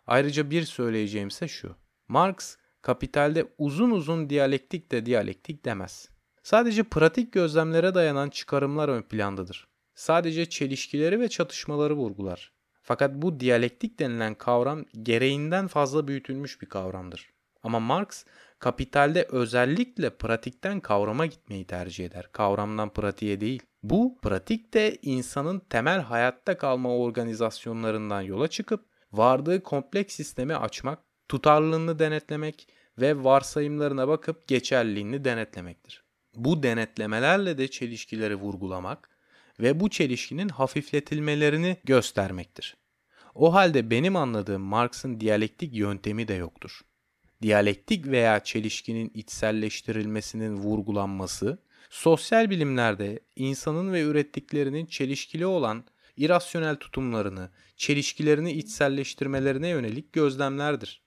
[0.06, 1.76] Ayrıca bir söyleyeceğimse şu.
[2.08, 6.08] Marx kapitalde uzun uzun diyalektik de diyalektik demez.
[6.42, 9.68] Sadece pratik gözlemlere dayanan çıkarımlar ön plandadır.
[9.94, 12.52] Sadece çelişkileri ve çatışmaları vurgular.
[12.86, 17.30] Fakat bu diyalektik denilen kavram gereğinden fazla büyütülmüş bir kavramdır.
[17.62, 18.24] Ama Marx
[18.58, 22.28] kapitalde özellikle pratikten kavrama gitmeyi tercih eder.
[22.32, 23.62] Kavramdan pratiğe değil.
[23.82, 32.68] Bu pratikte insanın temel hayatta kalma organizasyonlarından yola çıkıp vardığı kompleks sistemi açmak, tutarlılığını denetlemek
[32.98, 36.04] ve varsayımlarına bakıp geçerliliğini denetlemektir.
[36.34, 39.15] Bu denetlemelerle de çelişkileri vurgulamak,
[39.60, 42.76] ve bu çelişkinin hafifletilmelerini göstermektir.
[43.34, 46.80] O halde benim anladığım Marx'ın diyalektik yöntemi de yoktur.
[47.42, 51.58] Diyalektik veya çelişkinin içselleştirilmesinin vurgulanması,
[51.90, 55.84] sosyal bilimlerde insanın ve ürettiklerinin çelişkili olan
[56.16, 61.02] irasyonel tutumlarını, çelişkilerini içselleştirmelerine yönelik gözlemlerdir.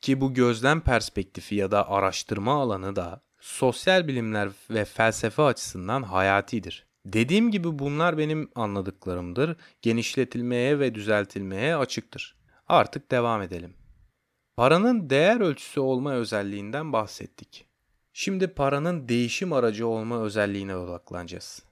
[0.00, 6.86] Ki bu gözlem perspektifi ya da araştırma alanı da sosyal bilimler ve felsefe açısından hayatidir.
[7.06, 9.56] Dediğim gibi bunlar benim anladıklarımdır.
[9.82, 12.36] Genişletilmeye ve düzeltilmeye açıktır.
[12.68, 13.74] Artık devam edelim.
[14.56, 17.66] Paranın değer ölçüsü olma özelliğinden bahsettik.
[18.12, 21.62] Şimdi paranın değişim aracı olma özelliğine odaklanacağız.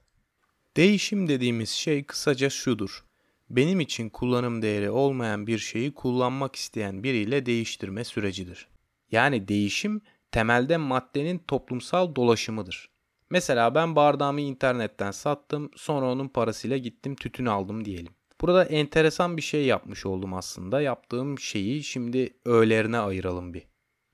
[0.77, 3.03] Değişim dediğimiz şey kısaca şudur.
[3.49, 8.67] Benim için kullanım değeri olmayan bir şeyi kullanmak isteyen biriyle değiştirme sürecidir.
[9.11, 12.89] Yani değişim temelde maddenin toplumsal dolaşımıdır.
[13.31, 18.13] Mesela ben bardağımı internetten sattım sonra onun parasıyla gittim tütün aldım diyelim.
[18.41, 20.81] Burada enteresan bir şey yapmış oldum aslında.
[20.81, 23.63] Yaptığım şeyi şimdi öğelerine ayıralım bir.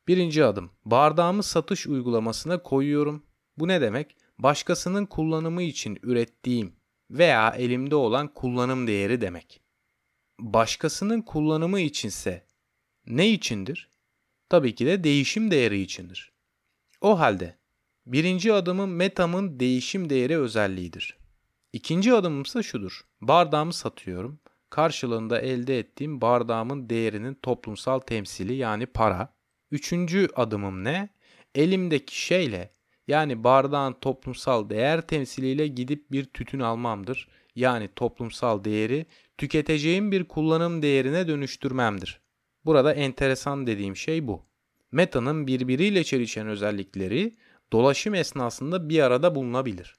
[0.08, 0.71] Birinci adım.
[0.86, 3.23] Bardağımı satış uygulamasına koyuyorum.
[3.58, 4.15] Bu ne demek?
[4.39, 6.75] Başkasının kullanımı için ürettiğim
[7.12, 9.62] veya elimde olan kullanım değeri demek.
[10.39, 12.45] Başkasının kullanımı içinse
[13.08, 13.89] ne içindir?
[14.49, 16.32] Tabii ki de değişim değeri içindir.
[17.01, 17.58] O halde
[18.07, 21.17] Birinci adımım metamın değişim değeri özelliğidir.
[21.73, 23.01] İkinci adımım ise şudur.
[23.21, 24.39] Bardağımı satıyorum.
[24.69, 29.33] Karşılığında elde ettiğim bardağımın değerinin toplumsal temsili yani para.
[29.71, 31.09] Üçüncü adımım ne?
[31.55, 32.71] Elimdeki şeyle
[33.07, 37.27] yani bardağın toplumsal değer temsiliyle gidip bir tütün almamdır.
[37.55, 39.05] Yani toplumsal değeri
[39.37, 42.21] tüketeceğim bir kullanım değerine dönüştürmemdir.
[42.65, 44.45] Burada enteresan dediğim şey bu.
[44.91, 47.33] Meta'nın birbiriyle çelişen özellikleri
[47.71, 49.95] dolaşım esnasında bir arada bulunabilir.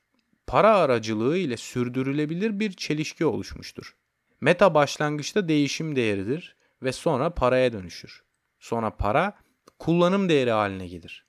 [0.47, 3.97] Para aracılığı ile sürdürülebilir bir çelişki oluşmuştur.
[4.41, 8.23] Meta başlangıçta değişim değeridir ve sonra paraya dönüşür.
[8.59, 9.39] Sonra para
[9.79, 11.27] kullanım değeri haline gelir.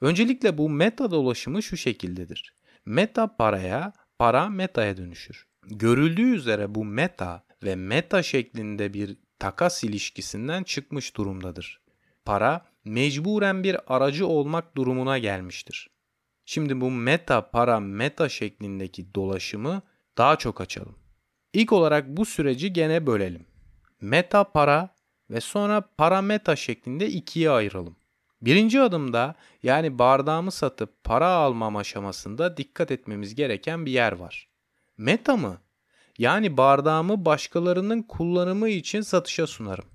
[0.00, 2.54] Öncelikle bu meta dolaşımı şu şekildedir.
[2.86, 5.46] Meta paraya, para metaya dönüşür.
[5.62, 11.80] Görüldüğü üzere bu meta ve meta şeklinde bir takas ilişkisinden çıkmış durumdadır.
[12.24, 15.90] Para mecburen bir aracı olmak durumuna gelmiştir.
[16.44, 19.82] Şimdi bu meta para meta şeklindeki dolaşımı
[20.18, 20.98] daha çok açalım.
[21.52, 23.46] İlk olarak bu süreci gene bölelim.
[24.00, 24.94] Meta para
[25.30, 27.96] ve sonra para meta şeklinde ikiye ayıralım.
[28.42, 34.48] Birinci adımda yani bardağımı satıp para almam aşamasında dikkat etmemiz gereken bir yer var.
[34.96, 35.58] Meta mı?
[36.18, 39.93] Yani bardağımı başkalarının kullanımı için satışa sunarım.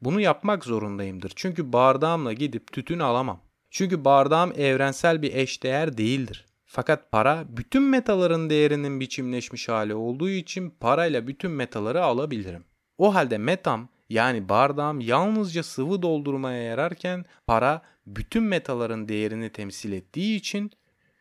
[0.00, 1.32] Bunu yapmak zorundayımdır.
[1.36, 3.40] Çünkü bardağımla gidip tütün alamam.
[3.70, 6.46] Çünkü bardağım evrensel bir eşdeğer değildir.
[6.66, 12.64] Fakat para bütün metaların değerinin biçimleşmiş hali olduğu için parayla bütün metaları alabilirim.
[12.98, 20.36] O halde metam yani bardağım yalnızca sıvı doldurmaya yararken para bütün metaların değerini temsil ettiği
[20.36, 20.70] için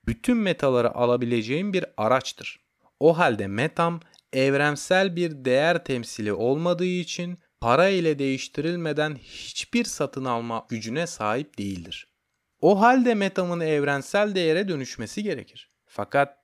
[0.07, 2.59] bütün metaları alabileceğim bir araçtır.
[2.99, 3.99] O halde metam
[4.33, 12.07] evrensel bir değer temsili olmadığı için para ile değiştirilmeden hiçbir satın alma gücüne sahip değildir.
[12.61, 15.69] O halde metamın evrensel değere dönüşmesi gerekir.
[15.85, 16.37] Fakat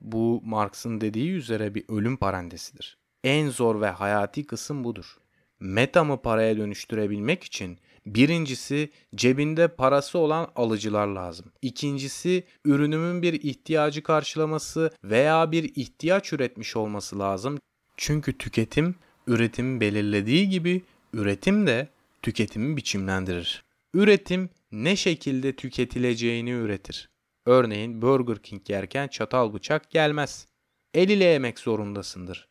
[0.00, 2.98] bu Marx'ın dediği üzere bir ölüm parantesidir.
[3.24, 5.16] En zor ve hayati kısım budur.
[5.60, 11.46] Metamı paraya dönüştürebilmek için birincisi cebinde parası olan alıcılar lazım.
[11.62, 17.58] İkincisi ürünümün bir ihtiyacı karşılaması veya bir ihtiyaç üretmiş olması lazım.
[17.96, 18.94] Çünkü tüketim
[19.26, 20.82] üretimi belirlediği gibi
[21.12, 21.88] üretim de
[22.22, 23.64] tüketimi biçimlendirir.
[23.94, 27.10] Üretim ne şekilde tüketileceğini üretir.
[27.46, 30.46] Örneğin Burger King yerken çatal bıçak gelmez.
[30.94, 32.48] El ile yemek zorundasındır.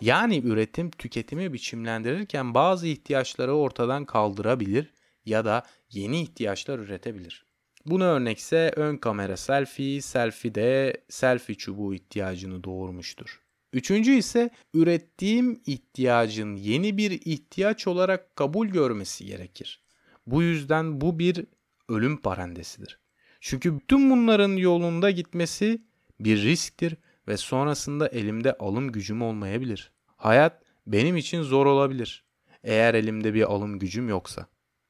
[0.00, 4.92] Yani üretim tüketimi biçimlendirirken bazı ihtiyaçları ortadan kaldırabilir
[5.26, 7.44] ya da yeni ihtiyaçlar üretebilir.
[7.86, 13.43] Buna örnekse ön kamera selfie, selfie de selfie çubuğu ihtiyacını doğurmuştur.
[13.74, 19.82] Üçüncü ise ürettiğim ihtiyacın yeni bir ihtiyaç olarak kabul görmesi gerekir.
[20.26, 21.44] Bu yüzden bu bir
[21.88, 22.98] ölüm parantesidir.
[23.40, 25.82] Çünkü bütün bunların yolunda gitmesi
[26.20, 26.96] bir risktir
[27.28, 29.92] ve sonrasında elimde alım gücüm olmayabilir.
[30.16, 32.24] Hayat benim için zor olabilir
[32.64, 34.46] eğer elimde bir alım gücüm yoksa.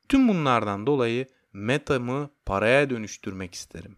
[0.08, 3.96] Tüm bunlardan dolayı metamı paraya dönüştürmek isterim.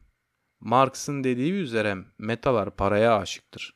[0.60, 3.75] Marx'ın dediği üzere metalar paraya aşıktır.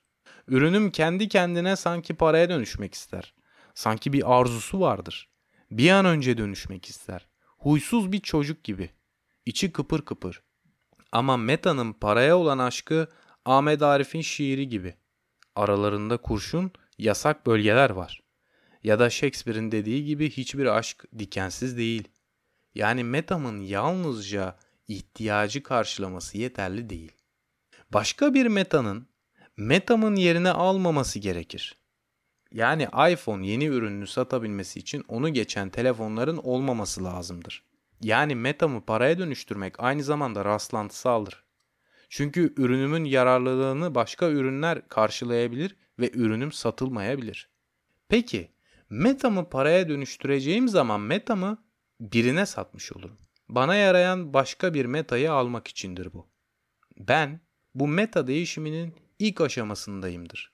[0.51, 3.35] Ürünüm kendi kendine sanki paraya dönüşmek ister.
[3.75, 5.31] Sanki bir arzusu vardır.
[5.71, 7.29] Bir an önce dönüşmek ister.
[7.59, 8.91] Huysuz bir çocuk gibi.
[9.47, 10.43] İçi kıpır kıpır.
[11.13, 13.09] Ama Meta'nın paraya olan aşkı
[13.45, 14.95] Ahmet Arif'in şiiri gibi.
[15.55, 18.23] Aralarında kurşun, yasak bölgeler var.
[18.85, 22.09] Ya da Shakespeare'in dediği gibi hiçbir aşk dikensiz değil.
[22.75, 24.57] Yani Meta'nın yalnızca
[24.89, 27.13] ihtiyacı karşılaması yeterli değil.
[27.91, 29.10] Başka bir Meta'nın
[29.57, 31.77] Meta'nın yerine almaması gerekir.
[32.53, 37.65] Yani iPhone yeni ürününü satabilmesi için onu geçen telefonların olmaması lazımdır.
[38.01, 41.45] Yani Meta'mı paraya dönüştürmek aynı zamanda rastlantısaldır.
[42.09, 47.49] Çünkü ürünümün yararlılığını başka ürünler karşılayabilir ve ürünüm satılmayabilir.
[48.09, 48.51] Peki
[48.91, 51.65] Meta'mı paraya dönüştüreceğim zaman Meta'mı
[52.01, 53.19] birine satmış olurum.
[53.49, 56.27] Bana yarayan başka bir metayı almak içindir bu.
[56.99, 57.41] Ben
[57.75, 60.53] bu meta değişiminin ilk aşamasındayımdır.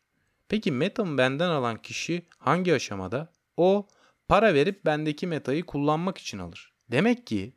[0.49, 3.33] Peki metamı benden alan kişi hangi aşamada?
[3.57, 3.89] O
[4.29, 6.73] para verip bendeki metayı kullanmak için alır.
[6.91, 7.53] Demek ki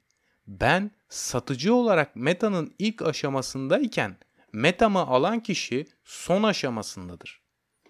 [0.48, 4.18] ben satıcı olarak metanın ilk aşamasındayken
[4.54, 7.42] metamı alan kişi son aşamasındadır.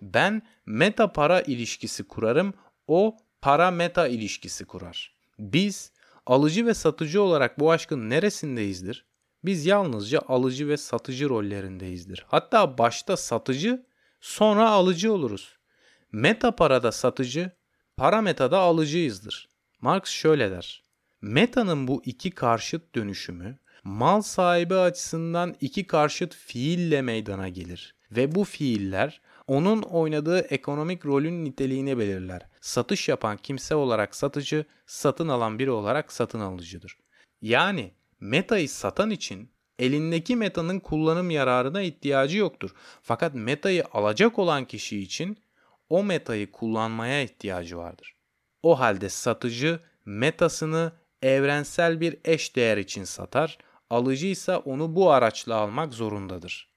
[0.01, 2.53] Ben meta para ilişkisi kurarım,
[2.87, 5.15] o para meta ilişkisi kurar.
[5.39, 5.91] Biz
[6.25, 9.05] alıcı ve satıcı olarak bu aşkın neresindeyizdir?
[9.43, 12.25] Biz yalnızca alıcı ve satıcı rollerindeyizdir.
[12.27, 13.85] Hatta başta satıcı,
[14.21, 15.57] sonra alıcı oluruz.
[16.11, 17.51] Meta parada satıcı,
[17.97, 19.49] para metada alıcıyızdır.
[19.81, 20.83] Marx şöyle der.
[21.21, 28.43] Meta'nın bu iki karşıt dönüşümü mal sahibi açısından iki karşıt fiille meydana gelir ve bu
[28.43, 32.41] fiiller onun oynadığı ekonomik rolün niteliğini belirler.
[32.61, 36.97] Satış yapan kimse olarak satıcı, satın alan biri olarak satın alıcıdır.
[37.41, 42.71] Yani metayı satan için elindeki metanın kullanım yararına ihtiyacı yoktur.
[43.01, 45.37] Fakat metayı alacak olan kişi için
[45.89, 48.15] o metayı kullanmaya ihtiyacı vardır.
[48.63, 53.57] O halde satıcı metasını evrensel bir eş değer için satar,
[53.89, 56.69] alıcı ise onu bu araçla almak zorundadır.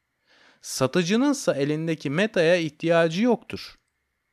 [0.62, 3.78] Satıcının ise elindeki metaya ihtiyacı yoktur.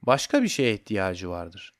[0.01, 1.73] Başka bir şeye ihtiyacı vardır.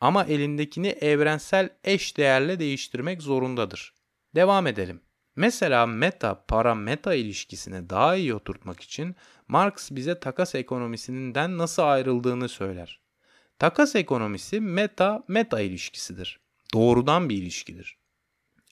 [0.00, 3.95] Ama elindekini evrensel eş değerle değiştirmek zorundadır.
[4.36, 5.00] Devam edelim.
[5.36, 9.16] Mesela meta para meta ilişkisine daha iyi oturtmak için
[9.48, 13.00] Marx bize takas ekonomisinden nasıl ayrıldığını söyler.
[13.58, 16.40] Takas ekonomisi meta meta ilişkisidir.
[16.74, 17.96] Doğrudan bir ilişkidir.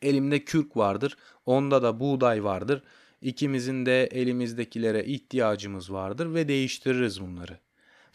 [0.03, 2.83] Elimde kürk vardır, onda da buğday vardır.
[3.21, 7.59] İkimizin de elimizdekilere ihtiyacımız vardır ve değiştiririz bunları.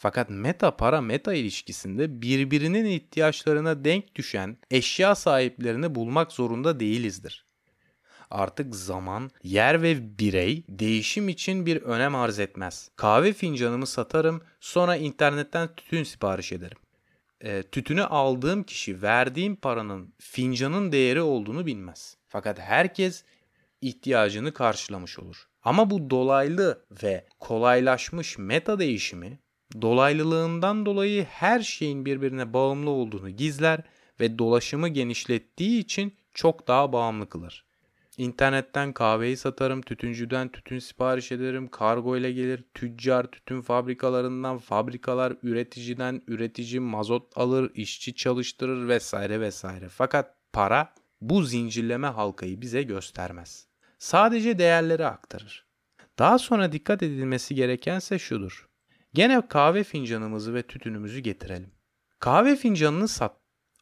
[0.01, 7.45] Fakat meta para meta ilişkisinde birbirinin ihtiyaçlarına denk düşen eşya sahiplerini bulmak zorunda değilizdir
[8.31, 12.89] artık zaman, yer ve birey değişim için bir önem arz etmez.
[12.95, 16.77] Kahve fincanımı satarım, sonra internetten tütün sipariş ederim.
[17.41, 22.17] E, tütünü aldığım kişi verdiğim paranın fincanın değeri olduğunu bilmez.
[22.27, 23.23] Fakat herkes
[23.81, 25.47] ihtiyacını karşılamış olur.
[25.63, 29.39] Ama bu dolaylı ve kolaylaşmış meta değişimi
[29.81, 33.81] dolaylılığından dolayı her şeyin birbirine bağımlı olduğunu gizler
[34.19, 37.65] ve dolaşımı genişlettiği için çok daha bağımlı kılar.
[38.17, 46.21] İnternetten kahveyi satarım, tütüncüden tütün sipariş ederim, kargo ile gelir, tüccar tütün fabrikalarından fabrikalar, üreticiden
[46.27, 49.89] üretici mazot alır, işçi çalıştırır vesaire vesaire.
[49.89, 53.67] Fakat para bu zincirleme halkayı bize göstermez.
[53.99, 55.65] Sadece değerleri aktarır.
[56.19, 58.68] Daha sonra dikkat edilmesi gerekense şudur.
[59.13, 61.71] Gene kahve fincanımızı ve tütünümüzü getirelim.
[62.19, 63.35] Kahve fincanını sat.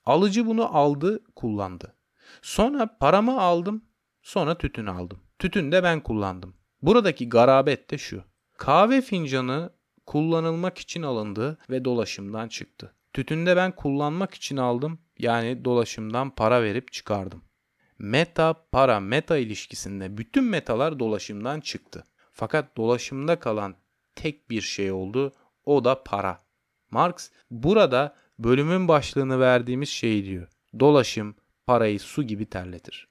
[0.06, 1.96] Alıcı bunu aldı, kullandı.
[2.42, 3.82] Sonra paramı aldım,
[4.28, 5.20] Sonra tütün aldım.
[5.40, 6.54] Tütün de ben kullandım.
[6.82, 8.24] Buradaki garabet de şu.
[8.58, 9.70] Kahve fincanı
[10.06, 12.94] kullanılmak için alındı ve dolaşımdan çıktı.
[13.13, 17.44] Tütünde ben kullanmak için aldım yani dolaşımdan para verip çıkardım.
[18.00, 22.04] Meta para meta ilişkisinde bütün metalar dolaşımdan çıktı.
[22.32, 23.76] Fakat dolaşımda kalan
[24.17, 25.34] tek bir şey oldu
[25.65, 26.43] o da para.
[26.91, 30.47] Marx burada bölümün başlığını verdiğimiz şey diyor.
[30.80, 33.08] Dolaşım parayı su gibi terletir.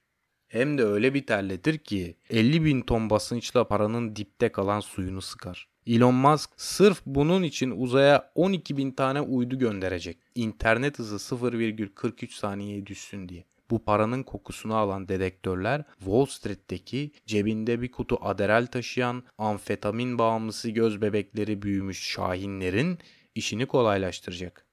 [0.48, 5.68] Hem de öyle bir terletir ki 50 bin ton basınçla paranın dipte kalan suyunu sıkar.
[5.86, 10.18] Elon Musk sırf bunun için uzaya 12 bin tane uydu gönderecek.
[10.34, 13.44] İnternet hızı 0,43 saniyeye düşsün diye.
[13.70, 21.02] Bu paranın kokusunu alan dedektörler Wall Street'teki cebinde bir kutu aderal taşıyan amfetamin bağımlısı göz
[21.02, 22.98] bebekleri büyümüş şahinlerin
[23.34, 24.66] işini kolaylaştıracak.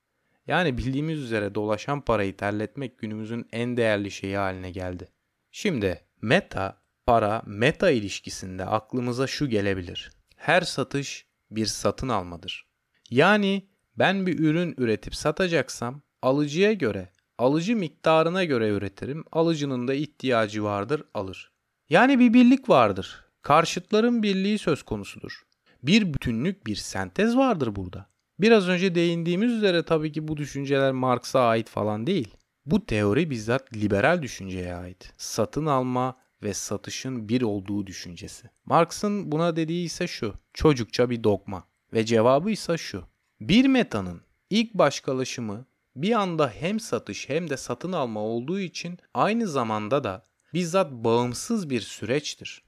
[0.47, 5.11] Yani bildiğimiz üzere dolaşan parayı terletmek günümüzün en değerli şeyi haline geldi.
[5.51, 10.11] Şimdi meta para meta ilişkisinde aklımıza şu gelebilir.
[10.35, 12.67] Her satış bir satın almadır.
[13.09, 17.09] Yani ben bir ürün üretip satacaksam alıcıya göre,
[17.43, 19.23] alıcı miktarına göre üretirim.
[19.31, 21.51] Alıcının da ihtiyacı vardır, alır.
[21.89, 23.25] Yani bir birlik vardır.
[23.41, 25.43] Karşıtların birliği söz konusudur.
[25.83, 28.05] Bir bütünlük, bir sentez vardır burada.
[28.39, 32.35] Biraz önce değindiğimiz üzere tabii ki bu düşünceler Marx'a ait falan değil.
[32.65, 35.13] Bu teori bizzat liberal düşünceye ait.
[35.17, 38.49] Satın alma ve satışın bir olduğu düşüncesi.
[38.65, 40.33] Marx'ın buna dediği ise şu.
[40.53, 41.63] Çocukça bir dogma.
[41.93, 43.03] Ve cevabı ise şu.
[43.41, 49.47] Bir metanın ilk başkalaşımı bir anda hem satış hem de satın alma olduğu için aynı
[49.47, 52.63] zamanda da bizzat bağımsız bir süreçtir.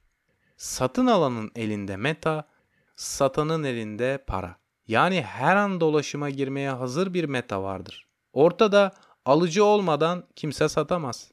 [0.58, 2.48] Satın alanın elinde meta,
[2.96, 4.56] satanın elinde para.
[4.88, 8.08] Yani her an dolaşıma girmeye hazır bir meta vardır.
[8.34, 8.94] Ortada
[9.26, 11.32] Alıcı olmadan kimse satamaz.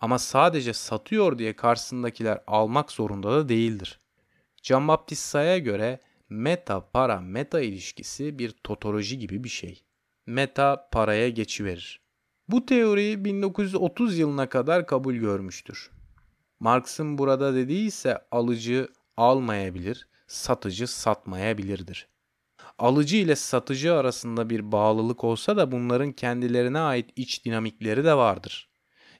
[0.00, 4.00] Ama sadece satıyor diye karşısındakiler almak zorunda da değildir.
[4.62, 9.84] Can Baptista'ya göre meta para meta ilişkisi bir totoloji gibi bir şey.
[10.28, 12.00] Meta paraya geçiverir.
[12.48, 15.90] Bu teori 1930 yılına kadar kabul görmüştür.
[16.60, 22.08] Marx'ın burada dediği ise alıcı almayabilir, satıcı satmayabilirdir
[22.78, 28.67] alıcı ile satıcı arasında bir bağlılık olsa da bunların kendilerine ait iç dinamikleri de vardır.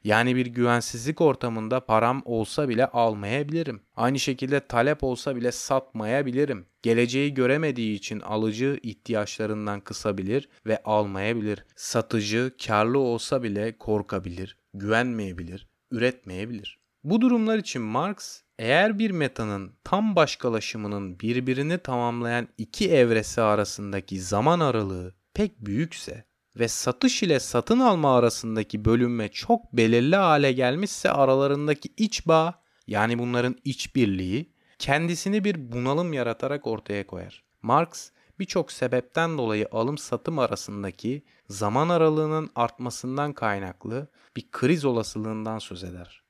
[0.05, 3.81] Yani bir güvensizlik ortamında param olsa bile almayabilirim.
[3.97, 6.67] Aynı şekilde talep olsa bile satmayabilirim.
[6.83, 11.65] Geleceği göremediği için alıcı ihtiyaçlarından kısabilir ve almayabilir.
[11.77, 16.79] Satıcı karlı olsa bile korkabilir, güvenmeyebilir, üretmeyebilir.
[17.05, 24.61] Bu durumlar için Marx eğer bir metanın tam başkalaşımının birbirini tamamlayan iki evresi arasındaki zaman
[24.61, 26.25] aralığı pek büyükse
[26.59, 33.19] ve satış ile satın alma arasındaki bölünme çok belirli hale gelmişse aralarındaki iç bağ yani
[33.19, 37.43] bunların iç birliği kendisini bir bunalım yaratarak ortaya koyar.
[37.63, 45.85] Marx birçok sebepten dolayı alım satım arasındaki zaman aralığının artmasından kaynaklı bir kriz olasılığından söz
[45.85, 46.23] eder.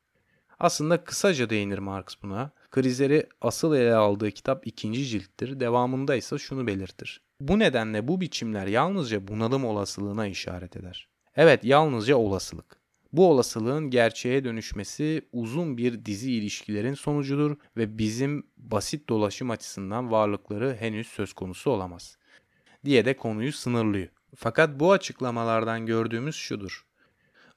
[0.61, 2.51] Aslında kısaca değinir Marx buna.
[2.71, 5.61] Krizleri asıl ele aldığı kitap ikinci cilttir.
[5.61, 7.21] Devamında ise şunu belirtir.
[7.41, 11.09] Bu nedenle bu biçimler yalnızca bunalım olasılığına işaret eder.
[11.37, 12.79] Evet yalnızca olasılık.
[13.13, 20.77] Bu olasılığın gerçeğe dönüşmesi uzun bir dizi ilişkilerin sonucudur ve bizim basit dolaşım açısından varlıkları
[20.81, 22.19] henüz söz konusu olamaz.
[22.85, 24.09] Diye de konuyu sınırlıyor.
[24.37, 26.87] Fakat bu açıklamalardan gördüğümüz şudur.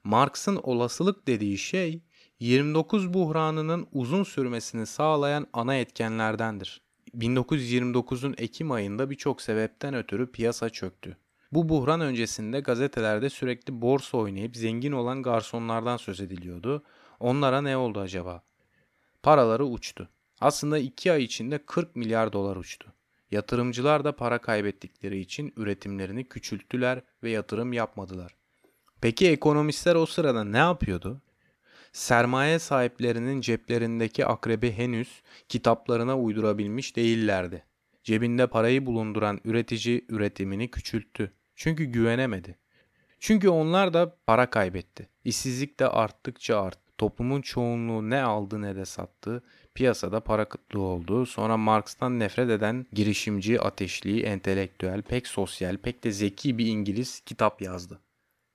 [0.04, 2.02] Marx'ın olasılık dediği şey
[2.40, 6.81] 29 buhranının uzun sürmesini sağlayan ana etkenlerdendir.
[7.18, 11.16] 1929'un Ekim ayında birçok sebepten ötürü piyasa çöktü.
[11.52, 16.82] Bu buhran öncesinde gazetelerde sürekli borsa oynayıp zengin olan garsonlardan söz ediliyordu.
[17.20, 18.42] Onlara ne oldu acaba?
[19.22, 20.08] Paraları uçtu.
[20.40, 22.92] Aslında 2 ay içinde 40 milyar dolar uçtu.
[23.30, 28.34] Yatırımcılar da para kaybettikleri için üretimlerini küçülttüler ve yatırım yapmadılar.
[29.00, 31.20] Peki ekonomistler o sırada ne yapıyordu?
[31.92, 37.64] Sermaye sahiplerinin ceplerindeki akrebi henüz kitaplarına uydurabilmiş değillerdi.
[38.04, 41.32] Cebinde parayı bulunduran üretici üretimini küçülttü.
[41.56, 42.58] Çünkü güvenemedi.
[43.18, 45.08] Çünkü onlar da para kaybetti.
[45.24, 46.82] İşsizlik de arttıkça arttı.
[46.98, 49.42] Toplumun çoğunluğu ne aldı ne de sattı.
[49.74, 51.26] Piyasada para kıtlığı oldu.
[51.26, 57.62] Sonra Marx'tan nefret eden girişimci, ateşli, entelektüel, pek sosyal, pek de zeki bir İngiliz kitap
[57.62, 58.00] yazdı.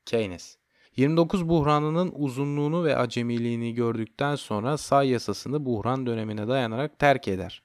[0.05, 0.57] Keynes.
[0.97, 7.63] 29 buhranının uzunluğunu ve acemiliğini gördükten sonra say yasasını buhran dönemine dayanarak terk eder.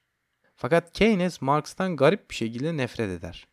[0.55, 3.47] Fakat Keynes Marx'tan garip bir şekilde nefret eder.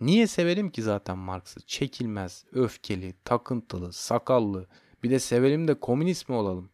[0.00, 1.60] Niye sevelim ki zaten Marx'ı?
[1.60, 4.66] Çekilmez, öfkeli, takıntılı, sakallı.
[5.02, 6.70] Bir de sevelim de komünist mi olalım?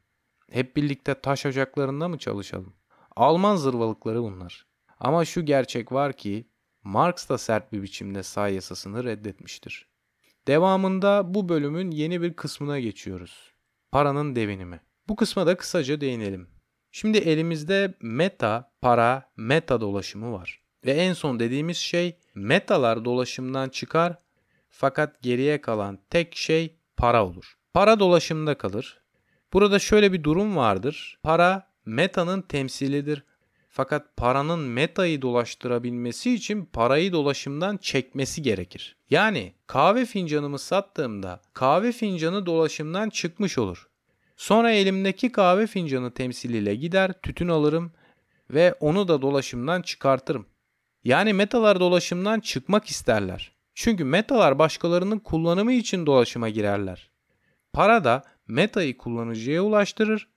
[0.51, 2.75] Hep birlikte taş ocaklarında mı çalışalım?
[3.17, 4.67] Alman zırvalıkları bunlar.
[5.01, 6.47] Ama şu gerçek var ki
[6.85, 9.92] Marx da sert bir biçimde say yasasını reddetmiştir.
[10.47, 13.53] Devamında bu bölümün yeni bir kısmına geçiyoruz.
[13.93, 14.81] Paranın devinimi.
[15.09, 16.49] Bu kısma da kısaca değinelim.
[16.93, 20.63] Şimdi elimizde meta, para, meta dolaşımı var.
[20.87, 24.19] Ve en son dediğimiz şey metalar dolaşımdan çıkar
[24.71, 27.55] fakat geriye kalan tek şey para olur.
[27.75, 29.01] Para dolaşımda kalır.
[29.53, 31.19] Burada şöyle bir durum vardır.
[31.23, 33.25] Para metanın temsilidir.
[33.75, 38.97] Fakat paranın metayı dolaştırabilmesi için parayı dolaşımdan çekmesi gerekir.
[39.11, 43.89] Yani kahve fincanımı sattığımda kahve fincanı dolaşımdan çıkmış olur.
[44.37, 47.93] Sonra elimdeki kahve fincanı temsiliyle gider tütün alırım
[48.51, 50.47] ve onu da dolaşımdan çıkartırım.
[51.05, 53.53] Yani metalar dolaşımdan çıkmak isterler.
[53.75, 57.11] Çünkü metalar başkalarının kullanımı için dolaşıma girerler.
[57.73, 60.29] Para da metayı kullanıcıya ulaştırır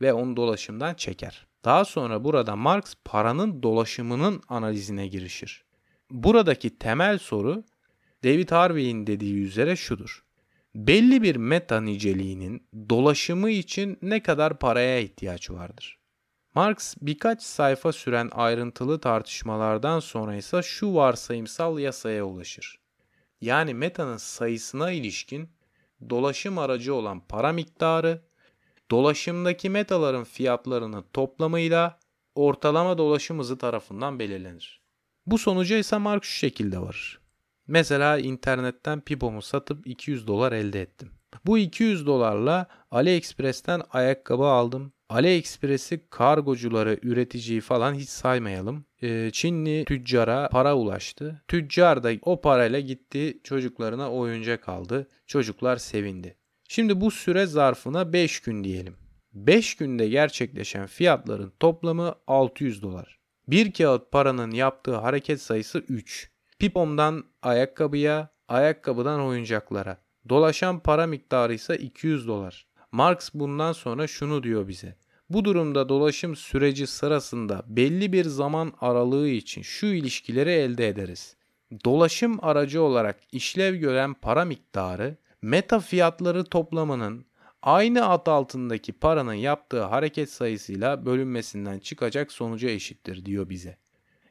[0.00, 1.45] ve onu dolaşımdan çeker.
[1.64, 5.64] Daha sonra burada Marx paranın dolaşımının analizine girişir.
[6.10, 7.64] Buradaki temel soru
[8.24, 10.24] David Harvey'in dediği üzere şudur.
[10.74, 15.98] Belli bir meta niceliğinin dolaşımı için ne kadar paraya ihtiyaç vardır?
[16.54, 22.78] Marx birkaç sayfa süren ayrıntılı tartışmalardan sonra ise şu varsayımsal yasaya ulaşır.
[23.40, 25.50] Yani metanın sayısına ilişkin
[26.10, 28.22] dolaşım aracı olan para miktarı
[28.90, 31.98] dolaşımdaki metaların fiyatlarının toplamıyla
[32.34, 34.82] ortalama dolaşım hızı tarafından belirlenir.
[35.26, 37.20] Bu sonuca ise Marx şu şekilde varır.
[37.66, 41.10] Mesela internetten pipomu satıp 200 dolar elde ettim.
[41.46, 44.92] Bu 200 dolarla AliExpress'ten ayakkabı aldım.
[45.08, 48.84] AliExpress'i kargocuları, üreticiyi falan hiç saymayalım.
[49.02, 51.42] Ee, Çinli tüccara para ulaştı.
[51.48, 55.08] Tüccar da o parayla gitti çocuklarına oyuncak aldı.
[55.26, 56.36] Çocuklar sevindi.
[56.68, 58.96] Şimdi bu süre zarfına 5 gün diyelim.
[59.32, 63.18] 5 günde gerçekleşen fiyatların toplamı 600 dolar.
[63.48, 66.30] Bir kağıt paranın yaptığı hareket sayısı 3.
[66.58, 69.98] Pipom'dan ayakkabıya, ayakkabıdan oyuncaklara.
[70.28, 72.66] Dolaşan para miktarı ise 200 dolar.
[72.92, 74.96] Marx bundan sonra şunu diyor bize.
[75.30, 81.36] Bu durumda dolaşım süreci sırasında belli bir zaman aralığı için şu ilişkileri elde ederiz.
[81.84, 85.16] Dolaşım aracı olarak işlev gören para miktarı
[85.46, 87.26] meta fiyatları toplamının
[87.62, 93.76] aynı ad altındaki paranın yaptığı hareket sayısıyla bölünmesinden çıkacak sonuca eşittir diyor bize.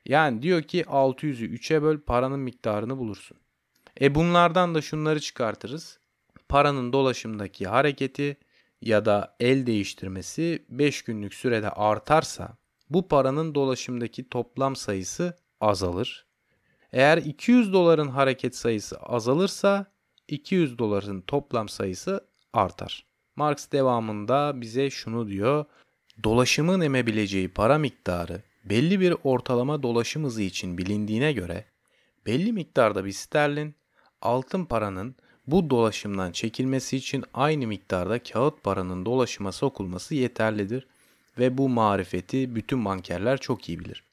[0.06, 3.38] Yani diyor ki 600'ü 3'e böl paranın miktarını bulursun.
[4.02, 6.00] E bunlardan da şunları çıkartırız.
[6.50, 8.38] Paranın dolaşımdaki hareketi
[8.82, 12.58] ya da el değiştirmesi 5 günlük sürede artarsa
[12.90, 16.26] bu paranın dolaşımdaki toplam sayısı azalır.
[16.94, 19.95] Eğer 200 doların hareket sayısı azalırsa
[20.28, 23.06] 200 doların toplam sayısı artar.
[23.36, 25.66] Marx devamında bize şunu diyor.
[26.24, 31.66] Dolaşımın emebileceği para miktarı belli bir ortalama dolaşım hızı için bilindiğine göre
[32.26, 33.76] belli miktarda bir sterlin
[34.22, 35.16] altın paranın
[35.48, 40.88] bu dolaşımdan çekilmesi için aynı miktarda kağıt paranın dolaşıma sokulması yeterlidir
[41.40, 44.04] ve bu marifeti bütün bankerler çok iyi bilir.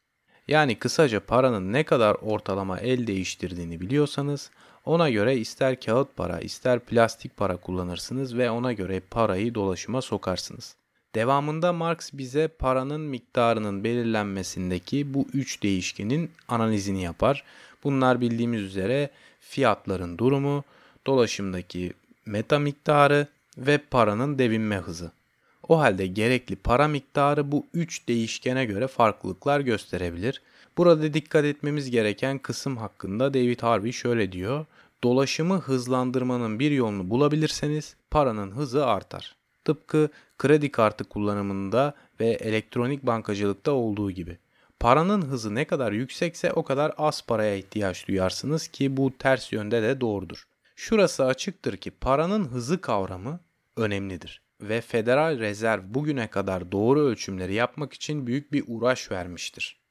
[0.49, 4.51] Yani kısaca paranın ne kadar ortalama el değiştirdiğini biliyorsanız
[4.85, 10.77] ona göre ister kağıt para ister plastik para kullanırsınız ve ona göre parayı dolaşıma sokarsınız.
[11.15, 17.45] Devamında Marx bize paranın miktarının belirlenmesindeki bu üç değişkenin analizini yapar.
[17.85, 19.11] Bunlar bildiğimiz üzere
[19.41, 20.65] fiyatların durumu,
[21.07, 21.93] dolaşımdaki
[22.27, 23.27] meta miktarı
[23.59, 25.13] ve paranın devinme hızı.
[25.69, 30.43] O halde gerekli para miktarı bu üç değişkene göre farklılıklar gösterebilir.
[30.77, 34.67] Burada dikkat etmemiz gereken kısım hakkında David Harvey şöyle diyor.
[35.05, 39.37] Dolaşımı hızlandırmanın bir yolunu bulabilirseniz paranın hızı artar.
[39.65, 40.09] Tıpkı
[40.39, 44.39] kredi kartı kullanımında ve elektronik bankacılıkta olduğu gibi.
[44.81, 49.83] Paranın hızı ne kadar yüksekse o kadar az paraya ihtiyaç duyarsınız ki bu ters yönde
[49.83, 50.47] de doğrudur.
[50.77, 53.41] Şurası açıktır ki paranın hızı kavramı
[53.77, 59.82] önemlidir ve Federal Rezerv bugüne kadar doğru ölçümleri yapmak için büyük bir uğraş vermiştir.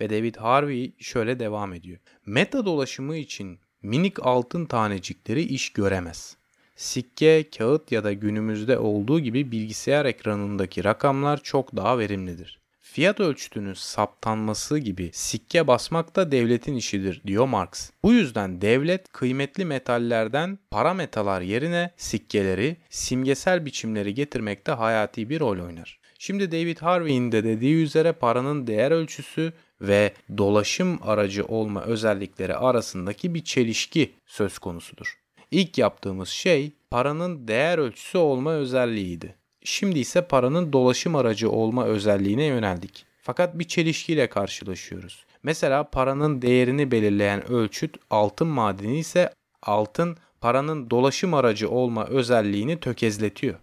[0.00, 1.98] Ve David Harvey şöyle devam ediyor.
[2.26, 6.36] Meta dolaşımı için minik altın tanecikleri iş göremez.
[6.76, 12.60] Sikke, kağıt ya da günümüzde olduğu gibi bilgisayar ekranındaki rakamlar çok daha verimlidir.
[12.80, 17.90] Fiyat ölçütünün saptanması gibi sikke basmak da devletin işidir diyor Marx.
[18.02, 25.58] Bu yüzden devlet kıymetli metallerden para metalar yerine sikkeleri, simgesel biçimleri getirmekte hayati bir rol
[25.58, 26.00] oynar.
[26.18, 33.34] Şimdi David Harvey'in de dediği üzere paranın değer ölçüsü ve dolaşım aracı olma özellikleri arasındaki
[33.34, 35.18] bir çelişki söz konusudur.
[35.50, 39.34] İlk yaptığımız şey paranın değer ölçüsü olma özelliğiydi.
[39.64, 43.06] Şimdi ise paranın dolaşım aracı olma özelliğine yöneldik.
[43.22, 45.24] Fakat bir çelişkiyle karşılaşıyoruz.
[45.42, 53.58] Mesela paranın değerini belirleyen ölçüt altın madeni ise altın paranın dolaşım aracı olma özelliğini tökezletiyor.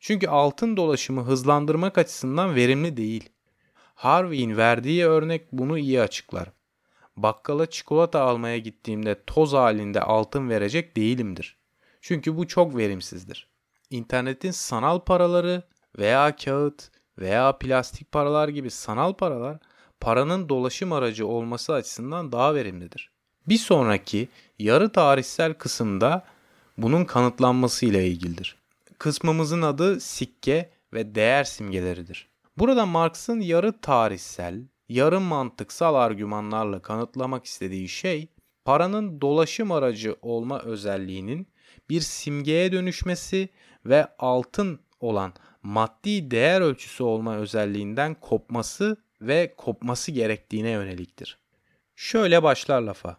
[0.00, 3.28] Çünkü altın dolaşımı hızlandırmak açısından verimli değil.
[4.00, 6.48] Harvey'in verdiği örnek bunu iyi açıklar.
[7.16, 11.56] Bakkala çikolata almaya gittiğimde toz halinde altın verecek değilimdir.
[12.00, 13.50] Çünkü bu çok verimsizdir
[13.90, 15.62] internetin sanal paraları
[15.98, 19.58] veya kağıt veya plastik paralar gibi sanal paralar
[20.00, 23.10] paranın dolaşım aracı olması açısından daha verimlidir.
[23.48, 24.28] Bir sonraki
[24.58, 26.24] yarı tarihsel kısımda
[26.78, 28.56] bunun kanıtlanması ile ilgilidir.
[28.98, 32.29] Kısmımızın adı sikke ve değer simgeleridir.
[32.56, 38.28] Burada Marx'ın yarı tarihsel, yarı mantıksal argümanlarla kanıtlamak istediği şey
[38.64, 41.48] paranın dolaşım aracı olma özelliğinin
[41.90, 43.48] bir simgeye dönüşmesi
[43.86, 45.32] ve altın olan
[45.62, 51.38] maddi değer ölçüsü olma özelliğinden kopması ve kopması gerektiğine yöneliktir.
[51.96, 53.18] Şöyle başlar lafa.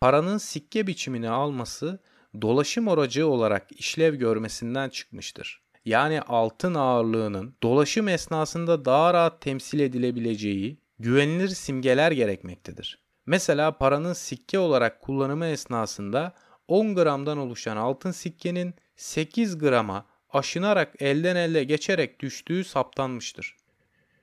[0.00, 1.98] Paranın sikke biçimini alması
[2.42, 5.62] dolaşım aracı olarak işlev görmesinden çıkmıştır.
[5.84, 13.04] Yani altın ağırlığının dolaşım esnasında daha rahat temsil edilebileceği güvenilir simgeler gerekmektedir.
[13.26, 16.34] Mesela paranın sikke olarak kullanımı esnasında
[16.68, 23.56] 10 gramdan oluşan altın sikkenin 8 grama aşınarak elden ele geçerek düştüğü saptanmıştır.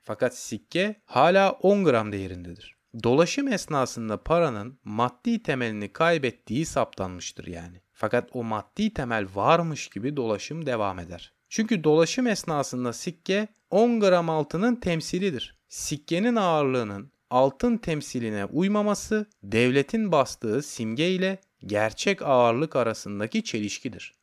[0.03, 2.77] Fakat sikke hala 10 gram değerindedir.
[3.03, 7.81] Dolaşım esnasında paranın maddi temelini kaybettiği saptanmıştır yani.
[7.93, 11.33] Fakat o maddi temel varmış gibi dolaşım devam eder.
[11.49, 15.57] Çünkü dolaşım esnasında sikke 10 gram altının temsilidir.
[15.69, 24.13] Sikkenin ağırlığının altın temsiline uymaması devletin bastığı simge ile gerçek ağırlık arasındaki çelişkidir.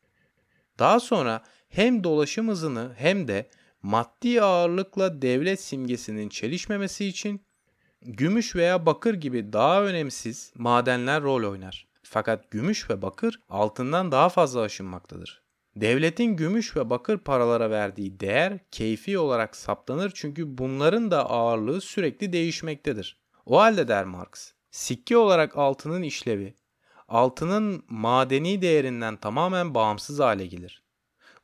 [0.79, 3.51] Daha sonra hem dolaşım hızını hem de
[3.83, 7.43] maddi ağırlıkla devlet simgesinin çelişmemesi için
[8.03, 11.87] gümüş veya bakır gibi daha önemsiz madenler rol oynar.
[12.03, 15.44] Fakat gümüş ve bakır altından daha fazla aşınmaktadır.
[15.77, 22.33] Devletin gümüş ve bakır paralara verdiği değer keyfi olarak saptanır çünkü bunların da ağırlığı sürekli
[22.33, 23.19] değişmektedir.
[23.47, 26.55] O halde der Marx, sikke olarak altının işlevi
[27.09, 30.83] altının madeni değerinden tamamen bağımsız hale gelir.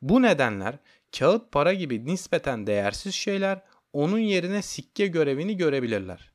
[0.02, 0.78] Bu nedenler
[1.18, 3.62] kağıt para gibi nispeten değersiz şeyler
[3.92, 6.32] onun yerine sikke görevini görebilirler.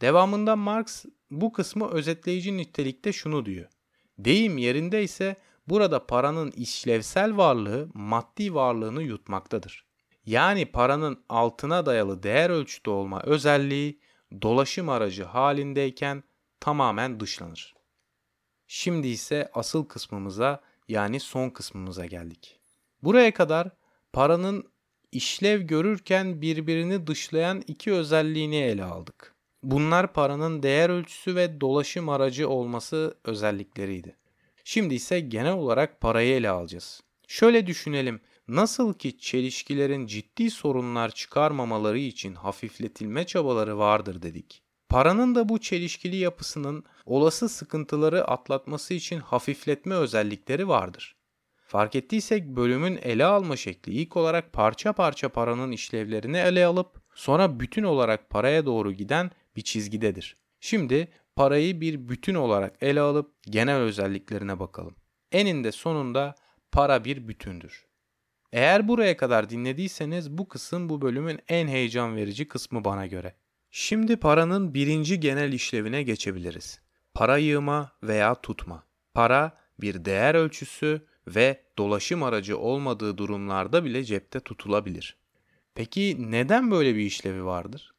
[0.00, 3.68] Devamında Marx bu kısmı özetleyici nitelikte şunu diyor.
[4.18, 5.36] Deyim yerinde ise
[5.68, 9.86] burada paranın işlevsel varlığı maddi varlığını yutmaktadır.
[10.26, 14.00] Yani paranın altına dayalı değer ölçütü olma özelliği
[14.42, 16.24] dolaşım aracı halindeyken
[16.60, 17.74] tamamen dışlanır.
[18.66, 22.60] Şimdi ise asıl kısmımıza yani son kısmımıza geldik.
[23.02, 23.70] Buraya kadar
[24.12, 24.72] paranın
[25.12, 29.34] işlev görürken birbirini dışlayan iki özelliğini ele aldık.
[29.62, 34.16] Bunlar paranın değer ölçüsü ve dolaşım aracı olması özellikleriydi.
[34.64, 37.00] Şimdi ise genel olarak parayı ele alacağız.
[37.28, 38.20] Şöyle düşünelim.
[38.48, 44.62] Nasıl ki çelişkilerin ciddi sorunlar çıkarmamaları için hafifletilme çabaları vardır dedik.
[44.88, 51.16] Paranın da bu çelişkili yapısının olası sıkıntıları atlatması için hafifletme özellikleri vardır.
[51.66, 57.60] Fark ettiysek bölümün ele alma şekli ilk olarak parça parça paranın işlevlerini ele alıp sonra
[57.60, 60.36] bütün olarak paraya doğru giden bir çizgidedir.
[60.60, 61.08] Şimdi
[61.42, 64.96] parayı bir bütün olarak ele alıp genel özelliklerine bakalım.
[65.32, 66.34] Eninde sonunda
[66.72, 67.86] para bir bütündür.
[68.52, 73.34] Eğer buraya kadar dinlediyseniz bu kısım bu bölümün en heyecan verici kısmı bana göre.
[73.70, 76.80] Şimdi paranın birinci genel işlevine geçebiliriz.
[77.14, 78.84] Para yığma veya tutma.
[79.14, 85.16] Para bir değer ölçüsü ve dolaşım aracı olmadığı durumlarda bile cepte tutulabilir.
[85.74, 87.94] Peki neden böyle bir işlevi vardır?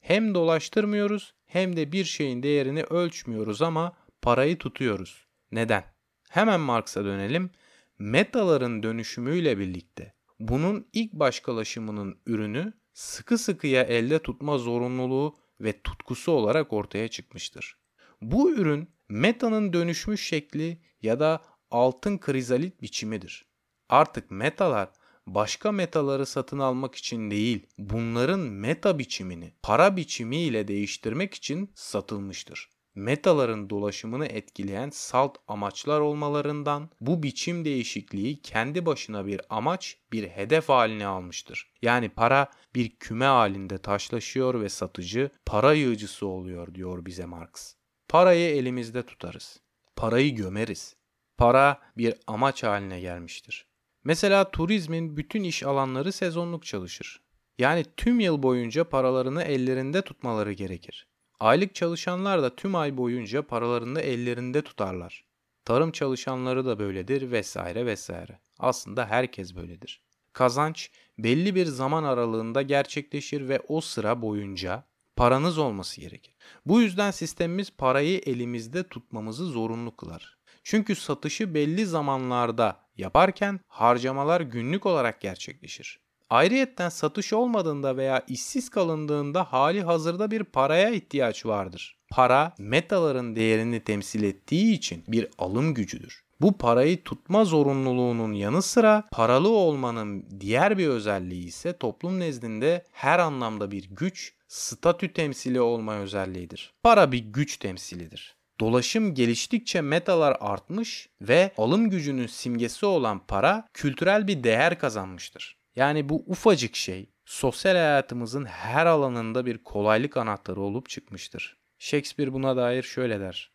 [0.00, 5.26] Hem dolaştırmıyoruz hem de bir şeyin değerini ölçmüyoruz ama parayı tutuyoruz.
[5.52, 5.84] Neden?
[6.30, 7.50] Hemen Marx'a dönelim.
[7.98, 16.72] Metaların dönüşümüyle birlikte bunun ilk başkalaşımının ürünü sıkı sıkıya elde tutma zorunluluğu ve tutkusu olarak
[16.72, 17.78] ortaya çıkmıştır.
[18.20, 23.46] Bu ürün metanın dönüşmüş şekli ya da altın krizalit biçimidir.
[23.88, 24.88] Artık metalar
[25.26, 32.68] başka metaları satın almak için değil, bunların meta biçimini para biçimi ile değiştirmek için satılmıştır.
[32.94, 40.68] Metaların dolaşımını etkileyen salt amaçlar olmalarından bu biçim değişikliği kendi başına bir amaç, bir hedef
[40.68, 41.72] haline almıştır.
[41.82, 47.74] Yani para bir küme halinde taşlaşıyor ve satıcı para yığıcısı oluyor diyor bize Marx.
[48.08, 49.60] Parayı elimizde tutarız.
[49.96, 50.96] Parayı gömeriz.
[51.36, 53.66] Para bir amaç haline gelmiştir.
[54.04, 57.20] Mesela turizmin bütün iş alanları sezonluk çalışır.
[57.58, 61.08] Yani tüm yıl boyunca paralarını ellerinde tutmaları gerekir.
[61.40, 65.24] Aylık çalışanlar da tüm ay boyunca paralarını ellerinde tutarlar.
[65.64, 68.38] Tarım çalışanları da böyledir vesaire vesaire.
[68.58, 70.02] Aslında herkes böyledir.
[70.32, 74.84] Kazanç belli bir zaman aralığında gerçekleşir ve o sıra boyunca
[75.16, 76.34] paranız olması gerekir.
[76.66, 80.38] Bu yüzden sistemimiz parayı elimizde tutmamızı zorunlu kılar.
[80.62, 86.00] Çünkü satışı belli zamanlarda yaparken harcamalar günlük olarak gerçekleşir.
[86.30, 91.98] Ayrıyetten satış olmadığında veya işsiz kalındığında hali hazırda bir paraya ihtiyaç vardır.
[92.10, 96.24] Para metaların değerini temsil ettiği için bir alım gücüdür.
[96.40, 103.18] Bu parayı tutma zorunluluğunun yanı sıra paralı olmanın diğer bir özelliği ise toplum nezdinde her
[103.18, 106.72] anlamda bir güç, statü temsili olma özelliğidir.
[106.82, 108.36] Para bir güç temsilidir.
[108.60, 115.56] Dolaşım geliştikçe metalar artmış ve alım gücünün simgesi olan para kültürel bir değer kazanmıştır.
[115.76, 121.56] Yani bu ufacık şey sosyal hayatımızın her alanında bir kolaylık anahtarı olup çıkmıştır.
[121.78, 123.52] Shakespeare buna dair şöyle der.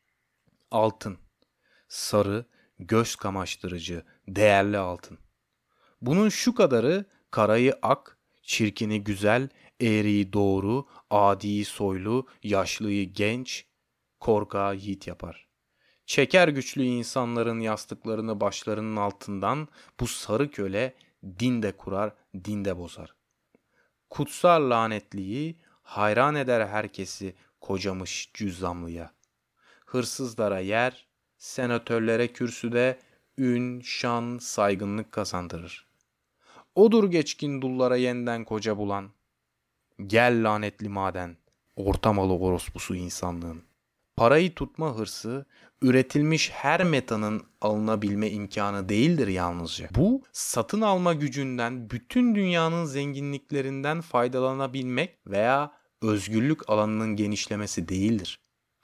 [0.72, 1.18] Altın,
[1.88, 2.46] sarı,
[2.80, 5.18] göz kamaştırıcı, değerli altın.
[6.02, 9.50] Bunun şu kadarı karayı ak, çirkini güzel,
[9.82, 13.66] eğriyi doğru, adiyi soylu, yaşlıyı genç,
[14.20, 15.48] korkağı yiğit yapar.
[16.06, 19.68] Çeker güçlü insanların yastıklarını başlarının altından
[20.00, 20.94] bu sarı köle
[21.40, 22.14] din de kurar,
[22.46, 23.16] din de bozar.
[24.10, 29.12] Kutsal lanetliği hayran eder herkesi kocamış cüzzamlıya.
[29.86, 31.08] Hırsızlara yer,
[31.38, 33.00] senatörlere kürsüde
[33.38, 35.88] ün, şan, saygınlık kazandırır.
[36.76, 39.10] Odur geçkin dullara yeniden koca bulan.
[40.08, 41.38] Gel lanetli maden,
[41.76, 43.69] ortamalı orospusu insanlığın.
[44.20, 45.46] Parayı tutma hırsı
[45.82, 49.90] üretilmiş her metanın alınabilme imkanı değildir yalnızca.
[49.96, 58.40] Bu satın alma gücünden bütün dünyanın zenginliklerinden faydalanabilmek veya özgürlük alanının genişlemesi değildir.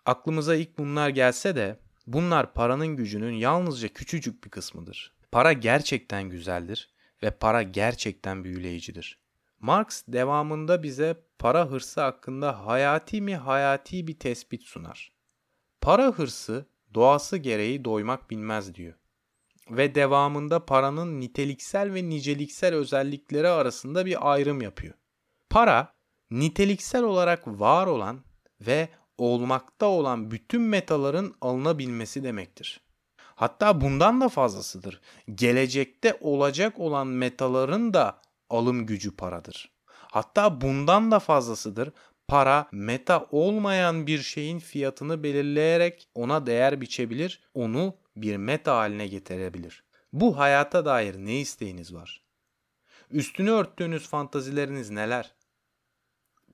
[0.06, 5.14] Aklımıza ilk bunlar gelse de bunlar paranın gücünün yalnızca küçücük bir kısmıdır.
[5.32, 6.90] Para gerçekten güzeldir
[7.24, 9.20] ve para gerçekten büyüleyicidir.
[9.60, 15.14] Marx devamında bize para hırsı hakkında hayati mi hayati bir tespit sunar.
[15.86, 18.94] Para hırsı doğası gereği doymak bilmez diyor.
[19.70, 24.94] Ve devamında paranın niteliksel ve niceliksel özellikleri arasında bir ayrım yapıyor.
[25.50, 25.94] Para
[26.32, 28.20] niteliksel olarak var olan
[28.62, 32.82] ve olmakta olan bütün metaların alınabilmesi demektir.
[33.18, 35.02] Hatta bundan da fazlasıdır.
[35.36, 39.72] Gelecekte olacak olan metaların da alım gücü paradır.
[39.92, 41.92] Hatta bundan da fazlasıdır.
[42.28, 49.84] Para meta olmayan bir şeyin fiyatını belirleyerek ona değer biçebilir, onu bir meta haline getirebilir.
[50.14, 52.22] Bu hayata dair ne isteğiniz var?
[53.12, 55.36] Üstünü örttüğünüz fantazileriniz neler?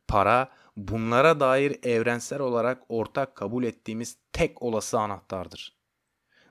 [0.08, 5.78] Para bunlara dair evrensel olarak ortak kabul ettiğimiz tek olası anahtardır.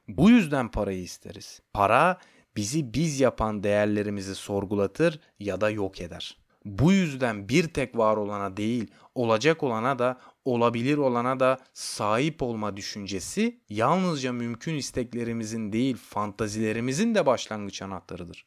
[0.09, 1.63] Bu yüzden parayı isteriz.
[1.73, 2.19] Para
[2.57, 6.39] bizi biz yapan değerlerimizi sorgulatır ya da yok eder.
[6.65, 12.77] Bu yüzden bir tek var olana değil, olacak olana da, olabilir olana da sahip olma
[12.77, 18.47] düşüncesi yalnızca mümkün isteklerimizin değil, fantazilerimizin de başlangıç anahtarıdır.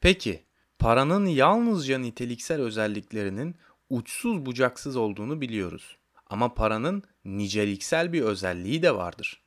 [0.00, 0.44] Peki,
[0.78, 3.56] paranın yalnızca niteliksel özelliklerinin
[3.90, 5.96] uçsuz bucaksız olduğunu biliyoruz.
[6.26, 9.42] Ama paranın niceliksel bir özelliği de vardır.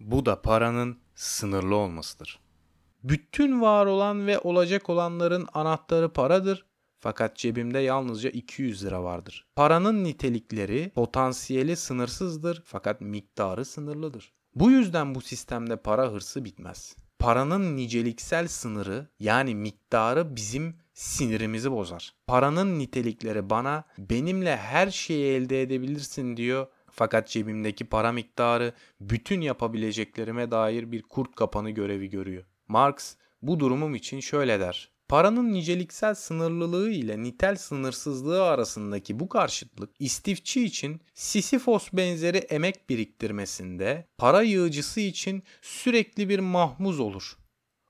[0.00, 2.43] Bu da paranın sınırlı olmasıdır.
[3.04, 6.66] Bütün var olan ve olacak olanların anahtarı paradır.
[7.00, 9.46] Fakat cebimde yalnızca 200 lira vardır.
[9.56, 14.32] Paranın nitelikleri, potansiyeli sınırsızdır fakat miktarı sınırlıdır.
[14.54, 16.96] Bu yüzden bu sistemde para hırsı bitmez.
[17.18, 22.14] Paranın niceliksel sınırı yani miktarı bizim sinirimizi bozar.
[22.26, 30.50] Paranın nitelikleri bana benimle her şeyi elde edebilirsin diyor fakat cebimdeki para miktarı bütün yapabileceklerime
[30.50, 32.44] dair bir kurt kapanı görevi görüyor.
[32.68, 34.90] Marx bu durumum için şöyle der.
[35.08, 44.06] Paranın niceliksel sınırlılığı ile nitel sınırsızlığı arasındaki bu karşıtlık istifçi için Sisyphos benzeri emek biriktirmesinde,
[44.18, 47.36] para yığıcısı için sürekli bir mahmuz olur.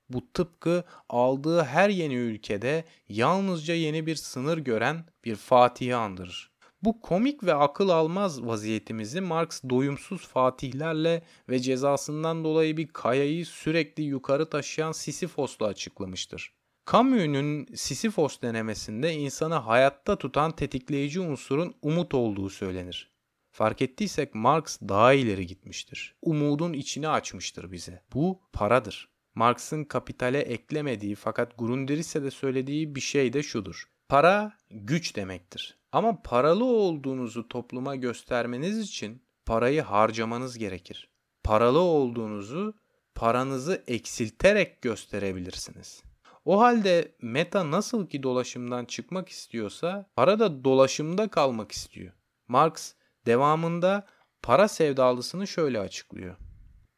[0.09, 6.54] Bu tıpkı aldığı her yeni ülkede yalnızca yeni bir sınır gören bir fatihi andırır.
[6.85, 14.03] Bu komik ve akıl almaz vaziyetimizi Marx doyumsuz fatihlerle ve cezasından dolayı bir kayayı sürekli
[14.03, 16.53] yukarı taşıyan Sisyphos'la açıklamıştır.
[16.91, 23.11] Camus'un Sisyphos denemesinde insanı hayatta tutan tetikleyici unsurun umut olduğu söylenir.
[23.51, 26.15] Fark ettiysek Marx daha ileri gitmiştir.
[26.21, 28.01] Umudun içini açmıştır bize.
[28.13, 29.09] Bu paradır.
[29.35, 33.89] Marx'ın kapitale eklemediği fakat Grundrisse de söylediği bir şey de şudur.
[34.09, 35.77] Para güç demektir.
[35.95, 41.09] Ama paralı olduğunuzu topluma göstermeniz için parayı harcamanız gerekir.
[41.43, 42.73] Paralı olduğunuzu
[43.15, 46.03] paranızı eksilterek gösterebilirsiniz.
[46.45, 52.13] O halde meta nasıl ki dolaşımdan çıkmak istiyorsa para da dolaşımda kalmak istiyor.
[52.47, 52.93] Marx
[53.25, 54.07] devamında
[54.41, 56.35] para sevdalısını şöyle açıklıyor.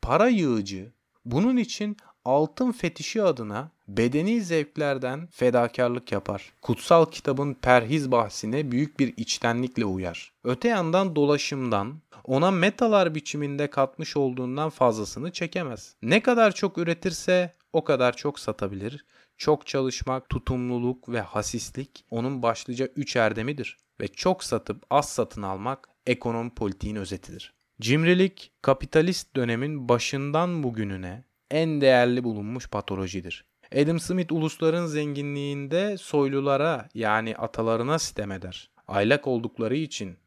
[0.01, 0.93] Para yığıcı
[1.25, 6.53] bunun için altın fetişi adına bedeni zevklerden fedakarlık yapar.
[6.61, 10.33] Kutsal kitabın perhiz bahsine büyük bir içtenlikle uyar.
[10.43, 15.95] Öte yandan dolaşımdan ona metalar biçiminde katmış olduğundan fazlasını çekemez.
[16.01, 19.05] Ne kadar çok üretirse o kadar çok satabilir.
[19.37, 23.77] Çok çalışmak, tutumluluk ve hasislik onun başlıca üç erdemidir.
[24.01, 27.53] Ve çok satıp az satın almak ekonomi politiğin özetidir.
[27.81, 33.45] Cimrilik, kapitalist dönemin başından bugününe en değerli bulunmuş patolojidir.
[33.75, 38.71] Adam Smith ulusların zenginliğinde soylulara yani atalarına sitem eder.
[38.87, 40.17] Aylak oldukları için,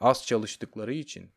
[0.00, 1.30] az çalıştıkları için.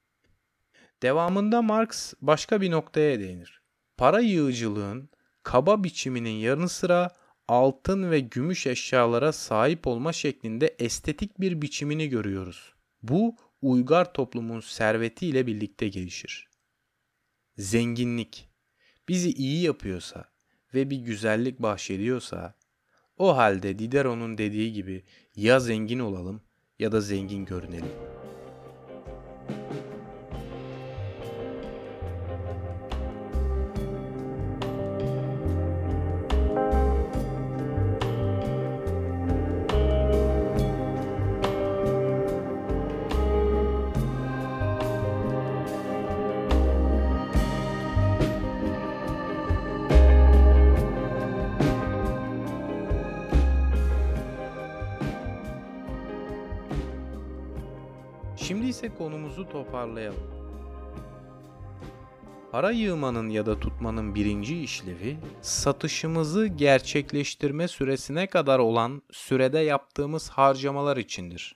[1.03, 3.61] Devamında Marx başka bir noktaya değinir.
[3.97, 5.09] Para yığıcılığın
[5.43, 7.09] kaba biçiminin yanı sıra
[7.47, 12.73] altın ve gümüş eşyalara sahip olma şeklinde estetik bir biçimini görüyoruz.
[13.01, 16.47] Bu uygar toplumun servetiyle birlikte gelişir.
[17.57, 18.49] Zenginlik
[19.09, 20.25] bizi iyi yapıyorsa
[20.73, 22.53] ve bir güzellik bahşediyorsa
[23.17, 25.03] o halde Diderot'un dediği gibi
[25.35, 26.41] ya zengin olalım
[26.79, 27.91] ya da zengin görünelim.
[58.47, 60.19] Şimdi ise konumuzu toparlayalım.
[62.51, 70.97] Para yığmanın ya da tutmanın birinci işlevi satışımızı gerçekleştirme süresine kadar olan sürede yaptığımız harcamalar
[70.97, 71.55] içindir.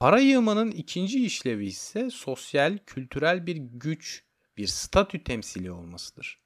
[0.00, 4.24] Para yığmanın ikinci işlevi ise sosyal, kültürel bir güç,
[4.56, 6.40] bir statü temsili olmasıdır.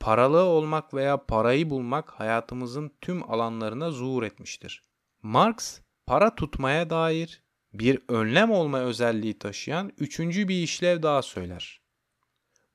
[0.00, 4.82] Paralı olmak veya parayı bulmak hayatımızın tüm alanlarına zuhur etmiştir.
[5.22, 7.45] Marx, para tutmaya dair
[7.78, 11.80] bir önlem olma özelliği taşıyan üçüncü bir işlev daha söyler.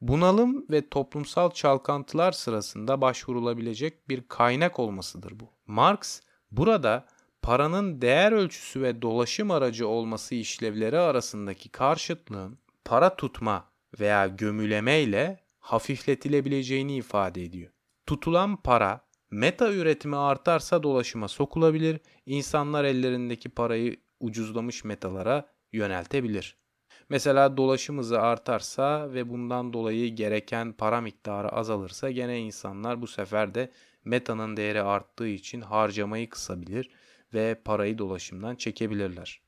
[0.02, 5.50] Bunalım ve toplumsal çalkantılar sırasında başvurulabilecek bir kaynak olmasıdır bu.
[5.68, 6.22] Marx
[6.52, 7.06] burada
[7.42, 13.66] paranın değer ölçüsü ve dolaşım aracı olması işlevleri arasındaki karşıtlığın para tutma
[14.00, 17.72] veya gömüleme ile hafifletilebileceğini ifade ediyor.
[18.06, 26.58] Tutulan para meta üretimi artarsa dolaşıma sokulabilir, insanlar ellerindeki parayı ucuzlamış metalara yöneltebilir.
[27.10, 33.56] Mesela dolaşım hızı artarsa ve bundan dolayı gereken para miktarı azalırsa gene insanlar bu sefer
[33.56, 33.72] de
[34.06, 36.90] metanın değeri arttığı için harcamayı kısabilir
[37.34, 39.42] ve parayı dolaşımdan çekebilirler.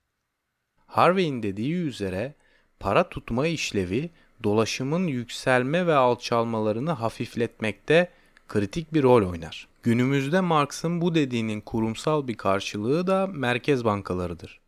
[0.85, 2.33] Harvey'in dediği üzere
[2.79, 4.09] para tutma işlevi
[4.43, 8.11] dolaşımın yükselme ve alçalmalarını hafifletmekte
[8.47, 9.67] kritik bir rol oynar.
[9.83, 14.62] Günümüzde Marx'ın bu dediğinin kurumsal bir karşılığı da merkez bankalarıdır.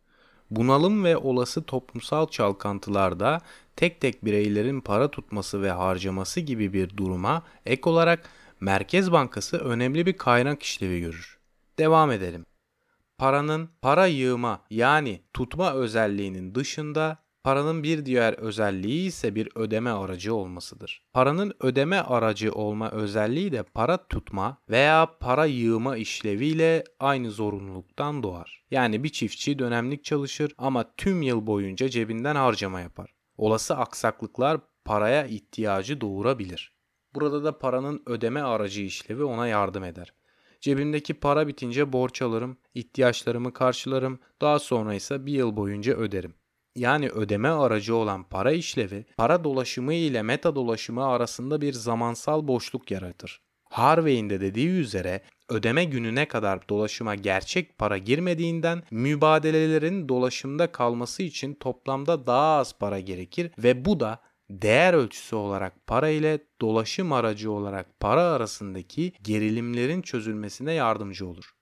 [0.50, 3.40] Bunalım ve olası toplumsal çalkantılarda
[3.76, 8.30] tek tek bireylerin para tutması ve harcaması gibi bir duruma ek olarak
[8.60, 11.38] Merkez Bankası önemli bir kaynak işlevi görür.
[11.78, 12.46] Devam edelim.
[13.18, 20.34] Paranın para yığma yani tutma özelliğinin dışında Paranın bir diğer özelliği ise bir ödeme aracı
[20.34, 21.02] olmasıdır.
[21.12, 28.64] Paranın ödeme aracı olma özelliği de para tutma veya para yığma işleviyle aynı zorunluluktan doğar.
[28.70, 33.14] Yani bir çiftçi dönemlik çalışır ama tüm yıl boyunca cebinden harcama yapar.
[33.36, 36.72] Olası aksaklıklar paraya ihtiyacı doğurabilir.
[37.14, 40.12] Burada da paranın ödeme aracı işlevi ona yardım eder.
[40.60, 46.34] Cebimdeki para bitince borç alırım, ihtiyaçlarımı karşılarım, daha sonra ise bir yıl boyunca öderim
[46.76, 52.90] yani ödeme aracı olan para işlevi, para dolaşımı ile meta dolaşımı arasında bir zamansal boşluk
[52.90, 53.40] yaratır.
[53.70, 61.54] Harvey'in de dediği üzere ödeme gününe kadar dolaşıma gerçek para girmediğinden mübadelelerin dolaşımda kalması için
[61.54, 64.20] toplamda daha az para gerekir ve bu da
[64.50, 71.52] değer ölçüsü olarak para ile dolaşım aracı olarak para arasındaki gerilimlerin çözülmesine yardımcı olur.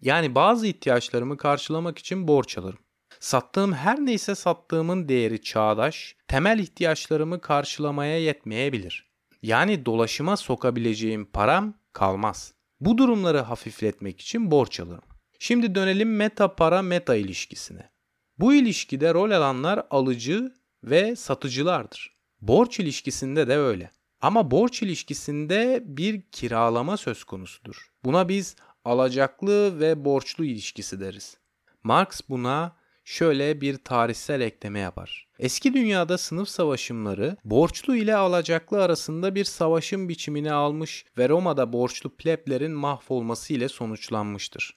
[0.00, 2.83] Yani bazı ihtiyaçlarımı karşılamak için borç alırım.
[3.24, 9.10] Sattığım her neyse sattığımın değeri çağdaş, temel ihtiyaçlarımı karşılamaya yetmeyebilir.
[9.42, 12.54] Yani dolaşıma sokabileceğim param kalmaz.
[12.80, 15.04] Bu durumları hafifletmek için borç alırım.
[15.38, 17.90] Şimdi dönelim meta para meta ilişkisine.
[18.38, 20.52] Bu ilişkide rol alanlar alıcı
[20.84, 22.16] ve satıcılardır.
[22.40, 23.90] Borç ilişkisinde de öyle.
[24.20, 27.88] Ama borç ilişkisinde bir kiralama söz konusudur.
[28.04, 31.36] Buna biz alacaklı ve borçlu ilişkisi deriz.
[31.82, 35.28] Marx buna şöyle bir tarihsel ekleme yapar.
[35.38, 42.16] Eski dünyada sınıf savaşımları borçlu ile alacaklı arasında bir savaşım biçimini almış ve Roma'da borçlu
[42.16, 44.76] pleblerin mahvolması ile sonuçlanmıştır.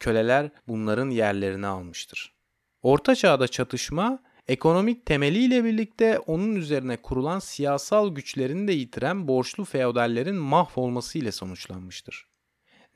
[0.00, 2.34] Köleler bunların yerlerini almıştır.
[2.82, 10.36] Orta çağda çatışma ekonomik temeliyle birlikte onun üzerine kurulan siyasal güçlerini de yitiren borçlu feodallerin
[10.36, 12.33] mahvolması ile sonuçlanmıştır.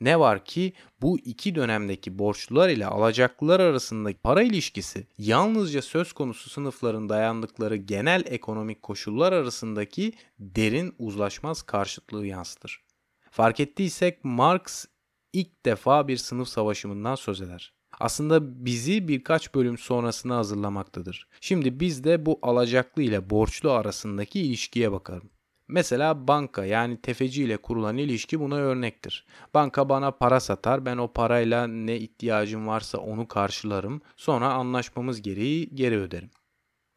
[0.01, 6.49] Ne var ki bu iki dönemdeki borçlular ile alacaklılar arasındaki para ilişkisi yalnızca söz konusu
[6.49, 12.83] sınıfların dayandıkları genel ekonomik koşullar arasındaki derin uzlaşmaz karşıtlığı yansıtır.
[13.31, 14.85] Fark ettiysek Marx
[15.33, 17.73] ilk defa bir sınıf savaşımından söz eder.
[17.99, 21.27] Aslında bizi birkaç bölüm sonrasına hazırlamaktadır.
[21.41, 25.29] Şimdi biz de bu alacaklı ile borçlu arasındaki ilişkiye bakalım.
[25.71, 29.25] Mesela banka yani tefeci ile kurulan ilişki buna örnektir.
[29.53, 35.75] Banka bana para satar, ben o parayla ne ihtiyacım varsa onu karşılarım, sonra anlaşmamız gereği
[35.75, 36.29] geri öderim.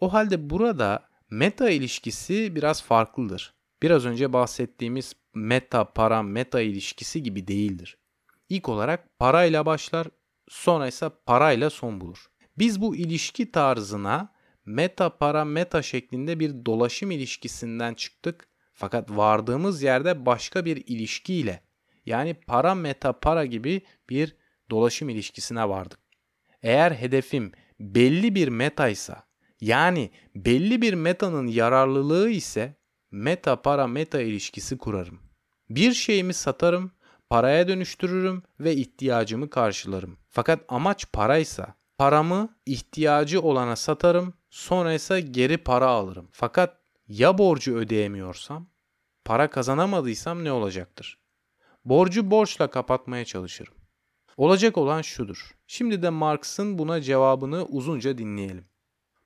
[0.01, 3.55] O halde burada meta ilişkisi biraz farklıdır.
[3.83, 7.99] Biraz önce bahsettiğimiz meta para meta ilişkisi gibi değildir.
[8.49, 10.07] İlk olarak parayla başlar,
[10.49, 12.27] sonra ise parayla son bulur.
[12.59, 14.33] Biz bu ilişki tarzına
[14.67, 18.52] meta para meta şeklinde bir dolaşım ilişkisinden çıktık
[18.83, 21.61] fakat vardığımız yerde başka bir ilişkiyle
[22.07, 24.37] yani para meta para gibi bir
[24.71, 25.99] dolaşım ilişkisine vardık.
[26.63, 29.25] Eğer hedefim belli bir metaysa
[29.61, 32.77] yani belli bir metanın yararlılığı ise
[33.11, 35.21] meta para meta ilişkisi kurarım.
[35.71, 36.93] Bir şeyimi satarım,
[37.31, 40.19] paraya dönüştürürüm ve ihtiyacımı karşılarım.
[40.29, 46.29] Fakat amaç paraysa paramı ihtiyacı olana satarım, sonra ise geri para alırım.
[46.33, 48.72] Fakat ya borcu ödeyemiyorsam?
[49.25, 51.19] Para kazanamadıysam ne olacaktır?
[51.85, 53.75] Borcu borçla kapatmaya çalışırım.
[54.37, 55.55] Olacak olan şudur.
[55.67, 58.65] Şimdi de Marx'ın buna cevabını uzunca dinleyelim.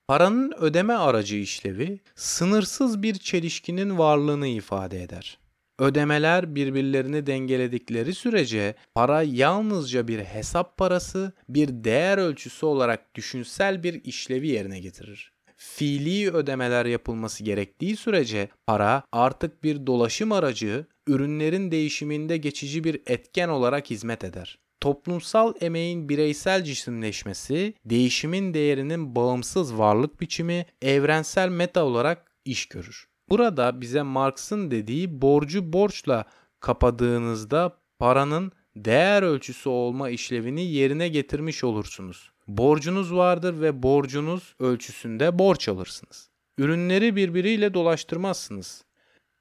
[0.09, 5.39] Paranın ödeme aracı işlevi sınırsız bir çelişkinin varlığını ifade eder.
[5.79, 14.05] Ödemeler birbirlerini dengeledikleri sürece para yalnızca bir hesap parası, bir değer ölçüsü olarak düşünsel bir
[14.05, 15.36] işlevi yerine getirir.
[15.67, 23.49] Fiili ödemeler yapılması gerektiği sürece para artık bir dolaşım aracı, ürünlerin değişiminde geçici bir etken
[23.49, 24.59] olarak hizmet eder.
[24.81, 33.09] Toplumsal emeğin bireysel cisimleşmesi, değişimin değerinin bağımsız varlık biçimi, evrensel meta olarak iş görür.
[33.29, 36.25] Burada bize Marx'ın dediği borcu borçla
[36.61, 42.31] kapadığınızda paranın değer ölçüsü olma işlevini yerine getirmiş olursunuz.
[42.49, 46.31] Borcunuz vardır ve borcunuz ölçüsünde borç alırsınız.
[46.59, 48.85] Ürünleri birbiriyle dolaştırmazsınız.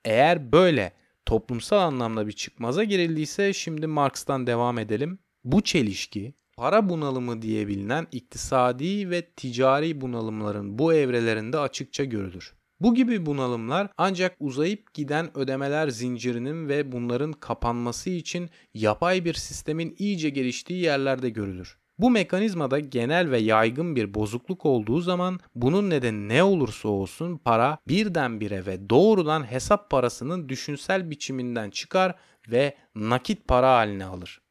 [0.06, 0.94] Eğer böyle
[1.26, 5.20] toplumsal anlamda bir çıkmaza girildiyse şimdi Marx'tan devam edelim.
[5.44, 12.54] Bu çelişki para bunalımı diye bilinen iktisadi ve ticari bunalımların bu evrelerinde açıkça görülür.
[12.80, 19.96] Bu gibi bunalımlar ancak uzayıp giden ödemeler zincirinin ve bunların kapanması için yapay bir sistemin
[20.00, 21.78] iyice geliştiği yerlerde görülür.
[22.00, 27.78] Bu mekanizmada genel ve yaygın bir bozukluk olduğu zaman bunun nedeni ne olursa olsun para
[27.88, 32.16] birdenbire ve doğrudan hesap parasının düşünsel biçiminden çıkar
[32.48, 34.42] ve nakit para haline alır.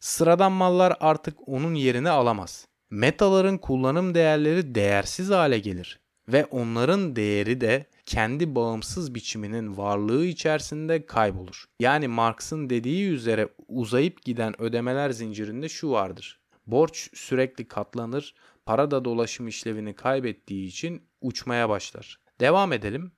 [0.00, 2.66] Sıradan mallar artık onun yerini alamaz.
[2.90, 11.06] Metaların kullanım değerleri değersiz hale gelir ve onların değeri de kendi bağımsız biçiminin varlığı içerisinde
[11.06, 11.64] kaybolur.
[11.80, 16.43] Yani Marx'ın dediği üzere uzayıp giden ödemeler zincirinde şu vardır.
[16.66, 18.34] Borç sürekli katlanır,
[18.66, 22.18] para da dolaşım işlevini kaybettiği için uçmaya başlar.
[22.40, 23.12] Devam edelim.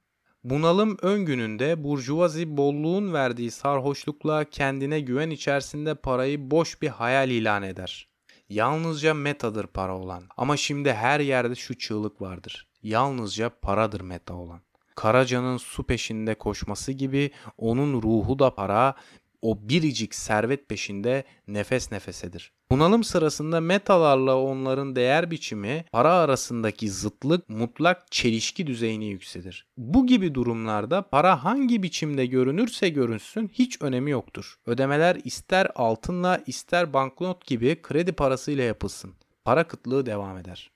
[0.44, 7.62] Bunalım ön gününde burjuvazi bolluğun verdiği sarhoşlukla kendine güven içerisinde parayı boş bir hayal ilan
[7.62, 8.08] eder.
[8.48, 10.24] Yalnızca metadır para olan.
[10.36, 12.68] Ama şimdi her yerde şu çığlık vardır.
[12.82, 14.60] Yalnızca paradır meta olan.
[14.94, 18.94] Karaca'nın su peşinde koşması gibi onun ruhu da para,
[19.42, 22.52] o biricik servet peşinde nefes nefesedir.
[22.70, 29.66] Bunalım sırasında metalarla onların değer biçimi para arasındaki zıtlık mutlak çelişki düzeyini yükselir.
[29.76, 34.58] Bu gibi durumlarda para hangi biçimde görünürse görünsün hiç önemi yoktur.
[34.66, 39.14] Ödemeler ister altınla ister banknot gibi kredi parasıyla yapılsın.
[39.44, 40.70] Para kıtlığı devam eder.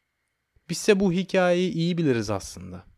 [0.68, 2.89] Bizse bu hikayeyi iyi biliriz aslında.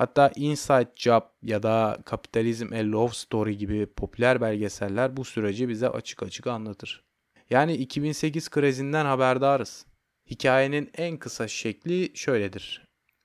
[0.00, 5.88] Hatta Inside Job ya da Kapitalizm A Love Story gibi popüler belgeseller bu süreci bize
[5.88, 7.04] açık açık anlatır.
[7.50, 9.86] Yani 2008 krizinden haberdarız.
[10.30, 12.84] Hikayenin en kısa şekli şöyledir.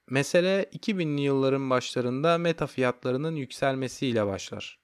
[0.10, 4.80] Mesele 2000'li yılların başlarında meta fiyatlarının yükselmesiyle başlar.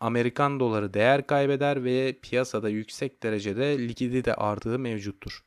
[0.00, 5.44] Amerikan doları değer kaybeder ve piyasada yüksek derecede likidite artığı mevcuttur.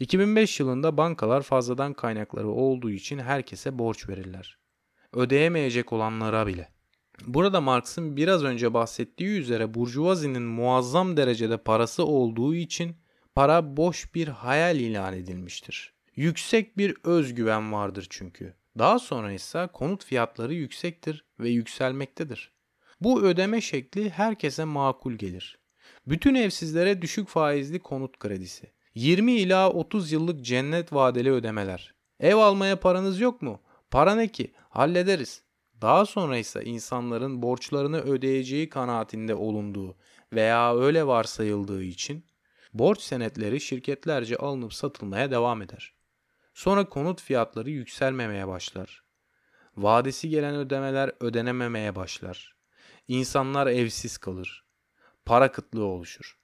[0.00, 4.65] 2005 yılında bankalar fazladan kaynakları olduğu için herkese borç verirler
[5.16, 6.68] ödeyemeyecek olanlara bile.
[7.26, 12.96] Burada Marx'ın biraz önce bahsettiği üzere burjuvazinin muazzam derecede parası olduğu için
[13.34, 15.92] para boş bir hayal ilan edilmiştir.
[16.16, 18.54] Yüksek bir özgüven vardır çünkü.
[18.78, 22.52] Daha sonra ise konut fiyatları yüksektir ve yükselmektedir.
[23.00, 25.58] Bu ödeme şekli herkese makul gelir.
[26.06, 28.72] Bütün evsizlere düşük faizli konut kredisi.
[28.94, 31.94] 20 ila 30 yıllık cennet vadeli ödemeler.
[32.20, 33.60] Ev almaya paranız yok mu?
[33.96, 34.54] Para ne ki?
[34.68, 35.42] Hallederiz.
[35.80, 39.96] Daha sonra ise insanların borçlarını ödeyeceği kanaatinde olunduğu
[40.32, 42.26] veya öyle varsayıldığı için
[42.74, 45.94] borç senetleri şirketlerce alınıp satılmaya devam eder.
[46.54, 49.04] Sonra konut fiyatları yükselmemeye başlar.
[49.76, 52.56] Vadesi gelen ödemeler ödenememeye başlar.
[53.08, 54.64] İnsanlar evsiz kalır.
[55.24, 56.38] Para kıtlığı oluşur.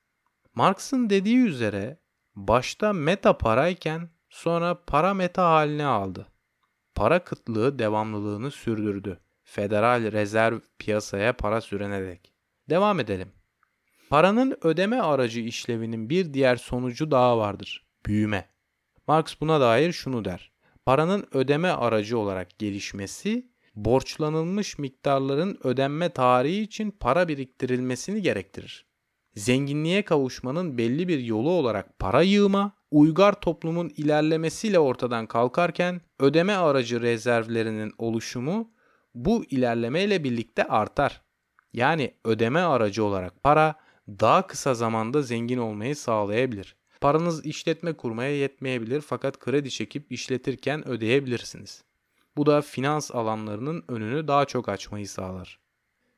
[0.54, 1.98] Marx'ın dediği üzere
[2.34, 6.31] başta meta parayken sonra para meta haline aldı
[7.02, 9.20] para kıtlığı devamlılığını sürdürdü.
[9.44, 12.32] Federal Rezerv piyasaya para sürenerek.
[12.70, 13.32] Devam edelim.
[14.10, 17.86] Paranın ödeme aracı işlevinin bir diğer sonucu daha vardır.
[18.06, 18.48] Büyüme.
[19.06, 20.52] Marx buna dair şunu der.
[20.86, 28.86] Paranın ödeme aracı olarak gelişmesi, borçlanılmış miktarların ödenme tarihi için para biriktirilmesini gerektirir.
[29.34, 37.00] Zenginliğe kavuşmanın belli bir yolu olarak para yığma, uygar toplumun ilerlemesiyle ortadan kalkarken ödeme aracı
[37.00, 38.70] rezervlerinin oluşumu
[39.14, 41.22] bu ilerlemeyle birlikte artar.
[41.72, 43.74] Yani ödeme aracı olarak para
[44.08, 46.76] daha kısa zamanda zengin olmayı sağlayabilir.
[47.00, 51.84] Paranız işletme kurmaya yetmeyebilir fakat kredi çekip işletirken ödeyebilirsiniz.
[52.36, 55.58] Bu da finans alanlarının önünü daha çok açmayı sağlar.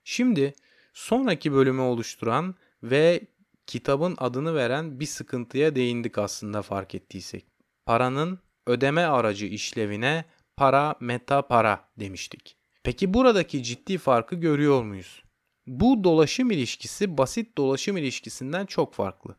[0.05, 0.53] Şimdi
[0.93, 3.21] sonraki bölümü oluşturan ve
[3.67, 7.47] kitabın adını veren bir sıkıntıya değindik aslında fark ettiysek.
[7.87, 10.25] Paranın ödeme aracı işlevine
[10.57, 12.57] para meta para demiştik.
[12.83, 15.23] Peki buradaki ciddi farkı görüyor muyuz?
[15.67, 19.37] Bu dolaşım ilişkisi basit dolaşım ilişkisinden çok farklı.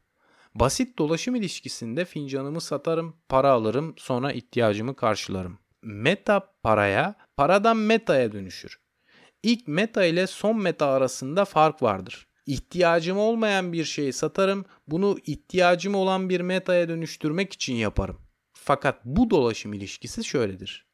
[0.55, 5.59] Basit dolaşım ilişkisinde fincanımı satarım, para alırım, sonra ihtiyacımı karşılarım.
[5.81, 8.79] meta paraya, paradan metaya dönüşür.
[9.43, 12.27] İlk meta ile son meta arasında fark vardır.
[12.45, 18.17] İhtiyacım olmayan bir şeyi satarım, bunu ihtiyacım olan bir metaya dönüştürmek için yaparım.
[18.53, 20.85] Fakat bu dolaşım ilişkisi şöyledir.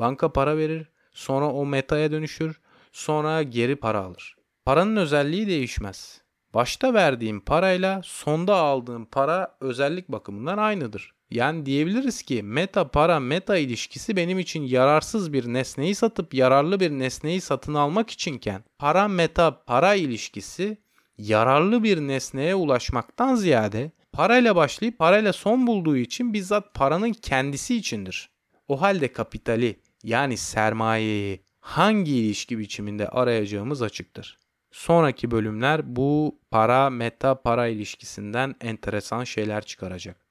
[0.00, 2.60] Banka para verir, sonra o metaya dönüşür,
[2.92, 4.36] sonra geri para alır.
[4.64, 6.22] Paranın özelliği değişmez.
[6.54, 11.14] Başta verdiğim parayla sonda aldığım para özellik bakımından aynıdır.
[11.30, 16.90] Yani diyebiliriz ki meta para meta ilişkisi benim için yararsız bir nesneyi satıp yararlı bir
[16.90, 20.81] nesneyi satın almak içinken para meta para ilişkisi
[21.22, 28.30] yararlı bir nesneye ulaşmaktan ziyade parayla başlayıp parayla son bulduğu için bizzat paranın kendisi içindir.
[28.68, 34.38] O halde kapitali yani sermayeyi hangi ilişki biçiminde arayacağımız açıktır.
[34.72, 40.26] Sonraki bölümler bu para meta para ilişkisinden enteresan şeyler çıkaracak.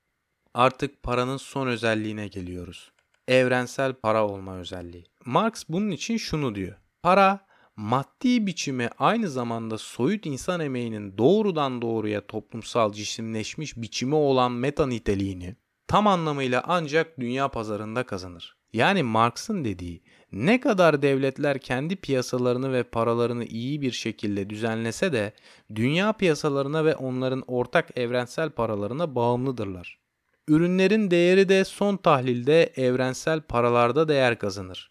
[0.54, 2.92] Artık paranın son özelliğine geliyoruz.
[3.28, 5.06] Evrensel para olma özelliği.
[5.26, 6.76] Marx bunun için şunu diyor.
[7.04, 7.40] Para
[7.76, 15.56] maddi biçimi aynı zamanda soyut insan emeğinin doğrudan doğruya toplumsal cisimleşmiş biçimi olan meta niteliğini
[15.88, 18.58] tam anlamıyla ancak dünya pazarında kazanır.
[18.74, 25.34] Yani Marx'ın dediği ne kadar devletler kendi piyasalarını ve paralarını iyi bir şekilde düzenlese de
[25.76, 30.00] dünya piyasalarına ve onların ortak evrensel paralarına bağımlıdırlar.
[30.48, 34.91] Ürünlerin değeri de son tahlilde evrensel paralarda değer kazanır.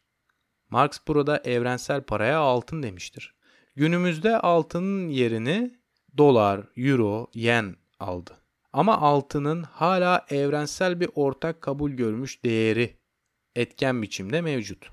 [0.71, 3.35] Marx burada evrensel paraya altın demiştir.
[3.77, 5.75] Günümüzde altının yerini
[6.19, 8.37] dolar, euro, yen aldı.
[8.73, 12.97] Ama altının hala evrensel bir ortak kabul görmüş değeri
[13.57, 14.91] etken biçimde mevcut.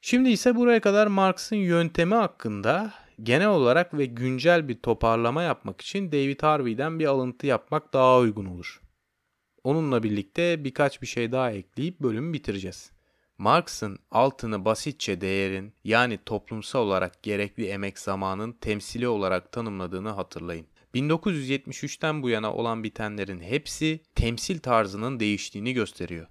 [0.00, 6.12] Şimdi ise buraya kadar Marx'ın yöntemi hakkında genel olarak ve güncel bir toparlama yapmak için
[6.12, 8.80] David Harvey'den bir alıntı yapmak daha uygun olur.
[9.64, 12.92] Onunla birlikte birkaç bir şey daha ekleyip bölümü bitireceğiz.
[13.40, 20.66] Marx'ın altını basitçe değerin yani toplumsal olarak gerekli emek zamanın temsili olarak tanımladığını hatırlayın.
[20.94, 26.26] 1973'ten bu yana olan bitenlerin hepsi temsil tarzının değiştiğini gösteriyor.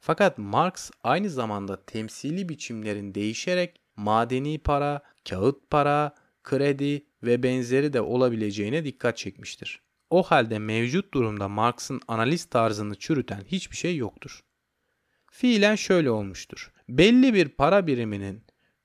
[0.00, 6.14] Fakat Marx aynı zamanda temsili biçimlerin değişerek madeni para, kağıt para,
[6.44, 9.80] kredi ve benzeri de olabileceğine dikkat çekmiştir.
[10.10, 14.44] O halde mevcut durumda Marx'ın analiz tarzını çürüten hiçbir şey yoktur.
[15.36, 16.72] Fiilen şöyle olmuştur.
[16.88, 18.42] Belli bir para biriminin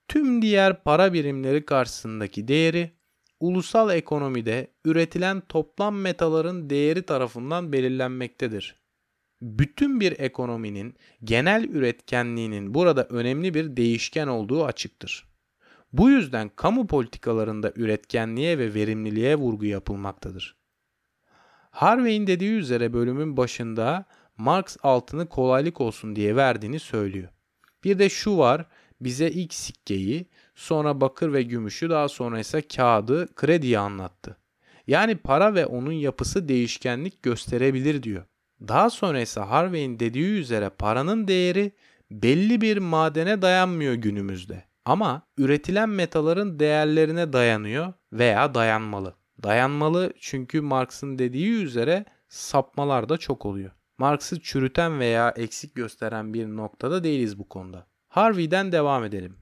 [0.07, 2.91] tüm diğer para birimleri karşısındaki değeri
[3.39, 8.79] ulusal ekonomide üretilen toplam metaların değeri tarafından belirlenmektedir
[9.41, 15.27] bütün bir ekonominin genel üretkenliğinin burada önemli bir değişken olduğu açıktır.
[15.93, 20.55] Bu yüzden kamu politikalarında üretkenliğe ve verimliliğe vurgu yapılmaktadır.
[21.71, 24.05] Harvey'in dediği üzere bölümün başında
[24.39, 27.29] Marx altını kolaylık olsun diye verdiğini söylüyor.
[27.83, 28.65] Bir de şu var,
[29.01, 30.25] bize ilk sikkeyi,
[30.55, 34.37] sonra bakır ve gümüşü, daha sonra ise kağıdı, krediyi anlattı.
[34.87, 38.25] Yani para ve onun yapısı değişkenlik gösterebilir diyor.
[38.67, 41.71] Daha sonra ise Harvey'in dediği üzere paranın değeri
[42.11, 44.63] belli bir madene dayanmıyor günümüzde.
[44.85, 49.15] Ama üretilen metaların değerlerine dayanıyor veya dayanmalı.
[49.43, 53.71] Dayanmalı çünkü Marx'ın dediği üzere sapmalar da çok oluyor.
[53.99, 57.87] Marx'ı çürüten veya eksik gösteren bir noktada değiliz bu konuda.
[58.07, 59.37] Harvey'den devam edelim.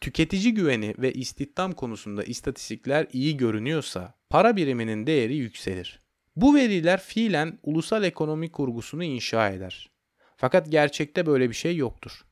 [0.00, 6.02] Tüketici güveni ve istihdam konusunda istatistikler iyi görünüyorsa para biriminin değeri yükselir.
[6.36, 9.90] Bu veriler fiilen ulusal ekonomi kurgusunu inşa eder.
[10.36, 12.24] Fakat gerçekte böyle bir şey yoktur.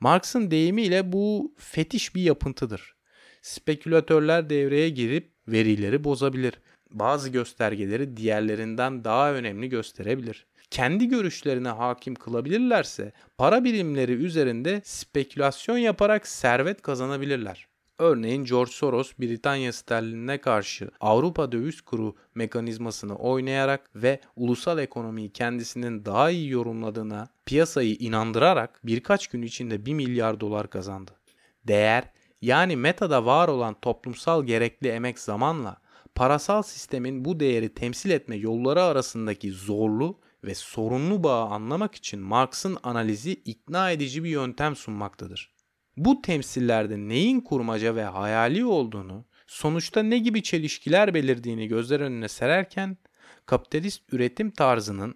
[0.00, 2.96] Marx'ın deyimiyle bu fetiş bir yapıntıdır.
[3.42, 6.54] Spekülatörler devreye girip verileri bozabilir.
[6.90, 10.49] Bazı göstergeleri diğerlerinden daha önemli gösterebilir.
[10.70, 17.66] Kendi görüşlerine hakim kılabilirlerse para birimleri üzerinde spekülasyon yaparak servet kazanabilirler.
[17.98, 26.04] Örneğin George Soros Britanya sterlinine karşı Avrupa döviz kuru mekanizmasını oynayarak ve ulusal ekonomiyi kendisinin
[26.04, 31.10] daha iyi yorumladığına piyasayı inandırarak birkaç gün içinde 1 milyar dolar kazandı.
[31.64, 32.04] Değer
[32.42, 35.76] yani metada var olan toplumsal gerekli emek zamanla
[36.14, 42.78] parasal sistemin bu değeri temsil etme yolları arasındaki zorlu ve sorunlu bağı anlamak için Marx'ın
[42.82, 45.60] analizi ikna edici bir yöntem sunmaktadır
[46.04, 52.96] bu temsillerde neyin kurmaca ve hayali olduğunu, sonuçta ne gibi çelişkiler belirdiğini gözler önüne sererken
[53.46, 55.14] kapitalist üretim tarzının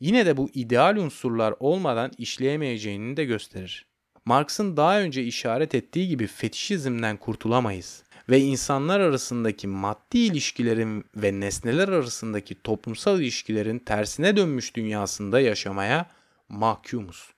[0.00, 3.86] yine de bu ideal unsurlar olmadan işleyemeyeceğini de gösterir.
[4.24, 11.88] Marx'ın daha önce işaret ettiği gibi fetişizmden kurtulamayız ve insanlar arasındaki maddi ilişkilerin ve nesneler
[11.88, 16.10] arasındaki toplumsal ilişkilerin tersine dönmüş dünyasında yaşamaya
[16.48, 17.30] mahkumuz.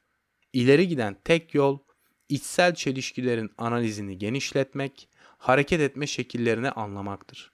[0.53, 1.79] İleri giden tek yol
[2.29, 5.09] içsel çelişkilerin analizini genişletmek,
[5.39, 7.53] hareket etme şekillerini anlamaktır.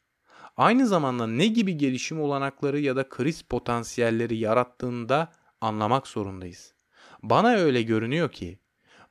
[0.56, 6.74] Aynı zamanda ne gibi gelişim olanakları ya da kriz potansiyelleri yarattığında anlamak zorundayız.
[7.22, 8.58] Bana öyle görünüyor ki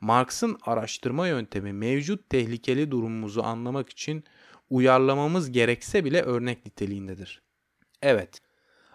[0.02, 4.24] Marx'ın araştırma yöntemi mevcut tehlikeli durumumuzu anlamak için
[4.70, 7.42] uyarlamamız gerekse bile örnek niteliğindedir.
[8.02, 8.42] Evet,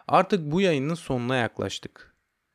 [0.08, 2.14] artık bu yayının sonuna yaklaştık.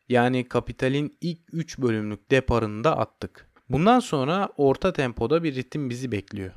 [0.10, 3.50] Yani Kapital'in ilk 3 bölümlük deparını da attık.
[3.70, 6.52] Bundan sonra orta tempoda bir ritim bizi bekliyor.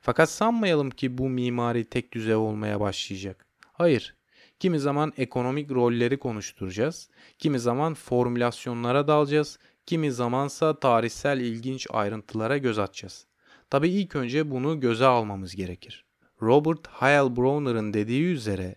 [0.00, 3.46] Fakat sanmayalım ki bu mimari tek düzey olmaya başlayacak.
[3.72, 4.14] Hayır.
[4.60, 7.08] Kimi zaman ekonomik rolleri konuşturacağız.
[7.38, 9.58] Kimi zaman formülasyonlara dalacağız.
[9.90, 13.26] Kimi zamansa tarihsel ilginç ayrıntılara göz atacağız.
[13.70, 16.04] Tabi ilk önce bunu göze almamız gerekir.
[16.42, 18.74] Robert Heilbronner'ın dediği üzere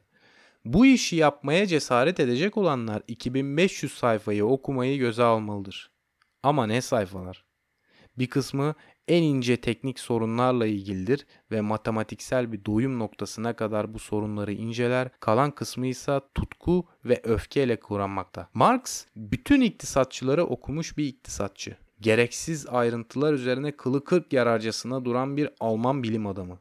[0.66, 5.92] bu işi yapmaya cesaret edecek olanlar 2500 sayfayı okumayı göze almalıdır.
[6.44, 7.46] Ama ne sayfalar?
[8.18, 8.76] Bir kısmı
[9.08, 15.52] en ince teknik sorunlarla ilgilidir ve matematiksel bir doyum noktasına kadar bu sorunları inceler, kalan
[15.52, 18.50] kısmı ise tutku ve öfkeyle kuranmakta.
[18.54, 21.78] Marx bütün iktisatçıları okumuş bir iktisatçı.
[22.02, 26.60] Gereksiz ayrıntılar üzerine kılı kırk yararcasına duran bir Alman bilim adamı.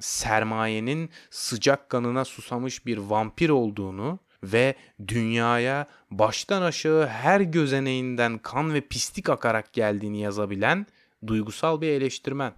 [0.00, 4.74] Sermayenin sıcak kanına susamış bir vampir olduğunu ve
[5.08, 10.86] dünyaya baştan aşağı her gözeneğinden kan ve pislik akarak geldiğini yazabilen
[11.26, 12.54] duygusal bir eleştirmen.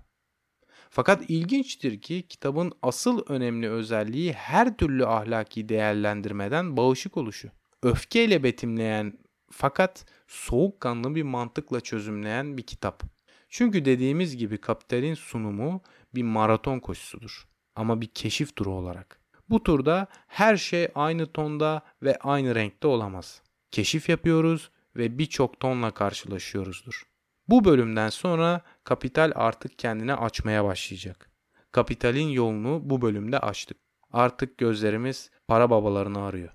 [0.91, 7.51] Fakat ilginçtir ki kitabın asıl önemli özelliği her türlü ahlaki değerlendirmeden bağışık oluşu.
[7.83, 9.19] Öfkeyle betimleyen
[9.51, 13.03] fakat soğukkanlı bir mantıkla çözümleyen bir kitap.
[13.49, 15.83] Çünkü dediğimiz gibi kapitalin sunumu
[16.15, 19.21] bir maraton koşusudur ama bir keşif turu olarak.
[19.49, 23.43] Bu turda her şey aynı tonda ve aynı renkte olamaz.
[23.71, 27.03] Keşif yapıyoruz ve birçok tonla karşılaşıyoruzdur.
[27.49, 31.31] Bu bölümden sonra kapital artık kendine açmaya başlayacak.
[31.73, 33.77] Kapitalin yolunu bu bölümde açtık.
[34.13, 36.53] Artık gözlerimiz para babalarını arıyor.